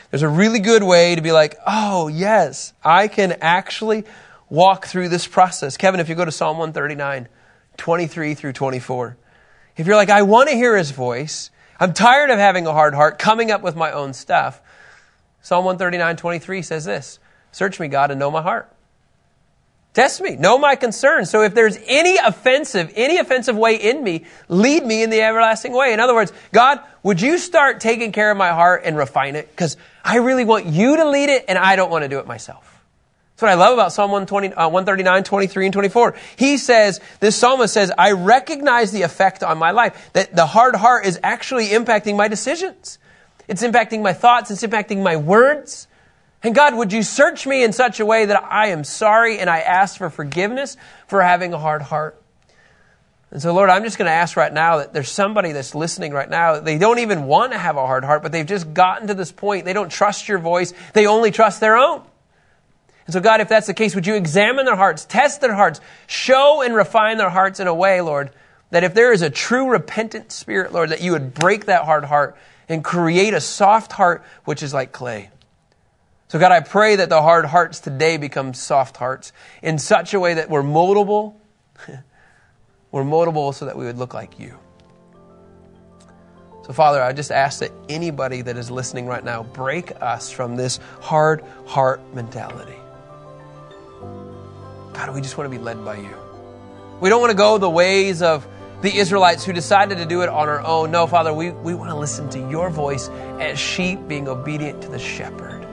There's 0.09 0.23
a 0.23 0.29
really 0.29 0.59
good 0.59 0.83
way 0.83 1.15
to 1.15 1.21
be 1.21 1.33
like, 1.33 1.57
oh, 1.67 2.07
yes, 2.07 2.71
I 2.81 3.09
can 3.09 3.33
actually 3.41 4.05
walk 4.49 4.85
through 4.85 5.09
this 5.09 5.27
process. 5.27 5.75
Kevin, 5.75 5.99
if 5.99 6.07
you 6.07 6.15
go 6.15 6.23
to 6.23 6.31
Psalm 6.31 6.59
139, 6.59 7.27
23 7.75 8.33
through 8.35 8.53
24, 8.53 9.17
if 9.79 9.87
you're 9.87 9.95
like, 9.95 10.09
I 10.09 10.23
want 10.23 10.49
to 10.49 10.55
hear 10.55 10.75
his 10.75 10.91
voice, 10.91 11.51
I'm 11.79 11.93
tired 11.93 12.29
of 12.31 12.37
having 12.37 12.67
a 12.67 12.73
hard 12.73 12.93
heart, 12.93 13.17
coming 13.17 13.49
up 13.49 13.61
with 13.61 13.77
my 13.77 13.93
own 13.93 14.11
stuff. 14.11 14.61
Psalm 15.41 15.63
139, 15.63 16.17
23 16.17 16.61
says 16.61 16.83
this 16.83 17.17
Search 17.53 17.79
me, 17.79 17.87
God, 17.87 18.11
and 18.11 18.19
know 18.19 18.29
my 18.29 18.41
heart. 18.41 18.69
Test 19.93 20.21
me, 20.21 20.35
know 20.35 20.57
my 20.57 20.75
concerns. 20.75 21.29
So 21.29 21.43
if 21.43 21.55
there's 21.55 21.77
any 21.87 22.17
offensive, 22.17 22.91
any 22.95 23.19
offensive 23.19 23.55
way 23.55 23.77
in 23.77 24.03
me, 24.03 24.25
lead 24.49 24.85
me 24.85 25.01
in 25.01 25.09
the 25.09 25.21
everlasting 25.21 25.71
way. 25.71 25.93
In 25.93 26.01
other 26.01 26.13
words, 26.13 26.33
God, 26.51 26.81
would 27.01 27.21
you 27.21 27.37
start 27.37 27.79
taking 27.79 28.11
care 28.11 28.29
of 28.31 28.37
my 28.37 28.49
heart 28.49 28.81
and 28.83 28.97
refine 28.97 29.37
it? 29.37 29.49
Because 29.49 29.77
I 30.03 30.17
really 30.17 30.43
want 30.43 30.65
you 30.65 30.97
to 30.97 31.09
lead 31.09 31.29
it 31.29 31.45
and 31.47 31.57
I 31.57 31.77
don't 31.77 31.89
want 31.89 32.03
to 32.03 32.09
do 32.09 32.19
it 32.19 32.27
myself. 32.27 32.78
That's 33.39 33.43
what 33.43 33.51
I 33.51 33.67
love 33.69 33.73
about 33.75 33.93
Psalm 33.93 34.11
120, 34.11 34.53
uh, 34.53 34.67
139, 34.67 35.23
23, 35.23 35.65
and 35.67 35.71
24. 35.71 36.15
He 36.35 36.57
says, 36.57 36.99
this 37.21 37.37
psalmist 37.37 37.73
says, 37.73 37.89
I 37.97 38.11
recognize 38.11 38.91
the 38.91 39.03
effect 39.03 39.43
on 39.43 39.57
my 39.57 39.71
life, 39.71 40.09
that 40.11 40.35
the 40.35 40.45
hard 40.45 40.75
heart 40.75 41.05
is 41.05 41.17
actually 41.23 41.67
impacting 41.67 42.17
my 42.17 42.27
decisions. 42.27 42.99
It's 43.47 43.63
impacting 43.63 44.01
my 44.01 44.11
thoughts, 44.11 44.51
it's 44.51 44.61
impacting 44.61 45.03
my 45.03 45.15
words. 45.15 45.87
And 46.43 46.53
God, 46.53 46.75
would 46.75 46.91
you 46.91 47.01
search 47.01 47.47
me 47.47 47.63
in 47.63 47.71
such 47.71 48.01
a 48.01 48.05
way 48.05 48.25
that 48.25 48.43
I 48.43 48.71
am 48.71 48.83
sorry 48.83 49.39
and 49.39 49.49
I 49.49 49.59
ask 49.59 49.97
for 49.97 50.09
forgiveness 50.09 50.75
for 51.07 51.21
having 51.21 51.53
a 51.53 51.57
hard 51.57 51.81
heart? 51.81 52.21
And 53.31 53.41
so, 53.41 53.53
Lord, 53.53 53.69
I'm 53.69 53.85
just 53.85 53.97
going 53.97 54.07
to 54.07 54.11
ask 54.11 54.35
right 54.35 54.51
now 54.51 54.79
that 54.79 54.91
there's 54.91 55.09
somebody 55.09 55.53
that's 55.53 55.73
listening 55.73 56.11
right 56.11 56.29
now. 56.29 56.59
They 56.59 56.77
don't 56.77 56.99
even 56.99 57.23
want 57.23 57.53
to 57.53 57.57
have 57.57 57.77
a 57.77 57.87
hard 57.87 58.03
heart, 58.03 58.21
but 58.21 58.33
they've 58.33 58.45
just 58.45 58.73
gotten 58.73 59.07
to 59.07 59.13
this 59.13 59.31
point. 59.31 59.63
They 59.63 59.71
don't 59.71 59.89
trust 59.89 60.27
your 60.27 60.39
voice. 60.39 60.73
They 60.91 61.07
only 61.07 61.31
trust 61.31 61.61
their 61.61 61.77
own. 61.77 62.03
And 63.09 63.13
so, 63.15 63.21
God, 63.21 63.41
if 63.41 63.49
that's 63.49 63.65
the 63.65 63.73
case, 63.73 63.95
would 63.95 64.05
you 64.05 64.13
examine 64.13 64.65
their 64.65 64.75
hearts, 64.75 65.03
test 65.03 65.41
their 65.41 65.55
hearts, 65.55 65.81
show 66.05 66.61
and 66.61 66.75
refine 66.75 67.17
their 67.17 67.31
hearts 67.31 67.59
in 67.59 67.65
a 67.65 67.73
way, 67.73 68.01
Lord, 68.01 68.29
that 68.69 68.83
if 68.83 68.93
there 68.93 69.11
is 69.11 69.23
a 69.23 69.31
true 69.31 69.71
repentant 69.71 70.31
spirit, 70.31 70.73
Lord, 70.73 70.91
that 70.91 71.01
you 71.01 71.13
would 71.13 71.33
break 71.33 71.65
that 71.65 71.85
hard 71.85 72.03
heart 72.03 72.37
and 72.67 72.83
create 72.83 73.33
a 73.33 73.41
soft 73.41 73.93
heart, 73.93 74.23
which 74.45 74.61
is 74.61 74.75
like 74.75 74.91
clay. 74.91 75.31
So, 76.27 76.37
God, 76.37 76.51
I 76.51 76.59
pray 76.59 76.97
that 76.97 77.09
the 77.09 77.19
hard 77.19 77.45
hearts 77.45 77.79
today 77.79 78.17
become 78.17 78.53
soft 78.53 78.97
hearts 78.97 79.33
in 79.63 79.79
such 79.79 80.13
a 80.13 80.19
way 80.19 80.35
that 80.35 80.51
we're 80.51 80.61
moldable. 80.61 81.33
we're 82.91 83.01
moldable 83.01 83.55
so 83.55 83.65
that 83.65 83.75
we 83.75 83.85
would 83.85 83.97
look 83.97 84.13
like 84.13 84.39
you. 84.39 84.55
So, 86.67 86.73
Father, 86.73 87.01
I 87.01 87.11
just 87.13 87.31
ask 87.31 87.61
that 87.61 87.71
anybody 87.89 88.43
that 88.43 88.55
is 88.55 88.69
listening 88.69 89.07
right 89.07 89.23
now 89.23 89.41
break 89.41 89.99
us 89.99 90.29
from 90.29 90.55
this 90.55 90.79
hard 91.01 91.43
heart 91.65 92.01
mentality. 92.13 92.75
God, 94.99 95.15
we 95.15 95.21
just 95.21 95.37
want 95.37 95.49
to 95.49 95.57
be 95.57 95.63
led 95.63 95.85
by 95.85 95.95
you. 95.95 96.13
We 96.99 97.07
don't 97.07 97.21
want 97.21 97.31
to 97.31 97.37
go 97.37 97.57
the 97.57 97.69
ways 97.69 98.21
of 98.21 98.45
the 98.81 98.93
Israelites 98.93 99.45
who 99.45 99.53
decided 99.53 99.99
to 99.99 100.05
do 100.05 100.23
it 100.23 100.29
on 100.29 100.49
our 100.49 100.59
own. 100.59 100.91
No, 100.91 101.07
Father, 101.07 101.33
we, 101.33 101.51
we 101.51 101.73
want 101.73 101.89
to 101.89 101.95
listen 101.95 102.29
to 102.31 102.49
your 102.49 102.69
voice 102.69 103.07
as 103.39 103.57
sheep 103.57 104.09
being 104.09 104.27
obedient 104.27 104.81
to 104.81 104.89
the 104.89 104.99
shepherd. 104.99 105.65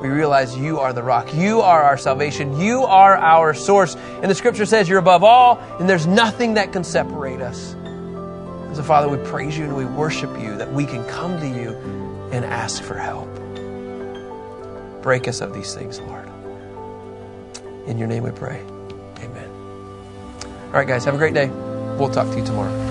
We 0.00 0.08
realize 0.08 0.56
you 0.56 0.80
are 0.80 0.94
the 0.94 1.02
rock. 1.02 1.34
You 1.34 1.60
are 1.60 1.82
our 1.82 1.98
salvation. 1.98 2.58
You 2.58 2.84
are 2.84 3.18
our 3.18 3.52
source. 3.52 3.96
And 3.96 4.30
the 4.30 4.34
scripture 4.34 4.64
says 4.64 4.88
you're 4.88 4.98
above 4.98 5.22
all, 5.22 5.58
and 5.78 5.86
there's 5.86 6.06
nothing 6.06 6.54
that 6.54 6.72
can 6.72 6.84
separate 6.84 7.42
us. 7.42 7.74
And 7.74 8.74
so, 8.74 8.82
Father, 8.82 9.10
we 9.10 9.18
praise 9.28 9.58
you 9.58 9.64
and 9.64 9.76
we 9.76 9.84
worship 9.84 10.30
you 10.40 10.56
that 10.56 10.72
we 10.72 10.86
can 10.86 11.06
come 11.06 11.38
to 11.38 11.46
you 11.46 11.76
and 12.32 12.46
ask 12.46 12.82
for 12.82 12.96
help. 12.96 13.28
Break 15.02 15.28
us 15.28 15.42
of 15.42 15.52
these 15.52 15.74
things, 15.74 16.00
Lord. 16.00 16.31
In 17.86 17.98
your 17.98 18.08
name 18.08 18.22
we 18.22 18.30
pray. 18.30 18.60
Amen. 19.18 19.50
All 20.66 20.72
right, 20.72 20.86
guys, 20.86 21.04
have 21.04 21.14
a 21.14 21.18
great 21.18 21.34
day. 21.34 21.48
We'll 21.98 22.10
talk 22.10 22.30
to 22.30 22.38
you 22.38 22.44
tomorrow. 22.44 22.81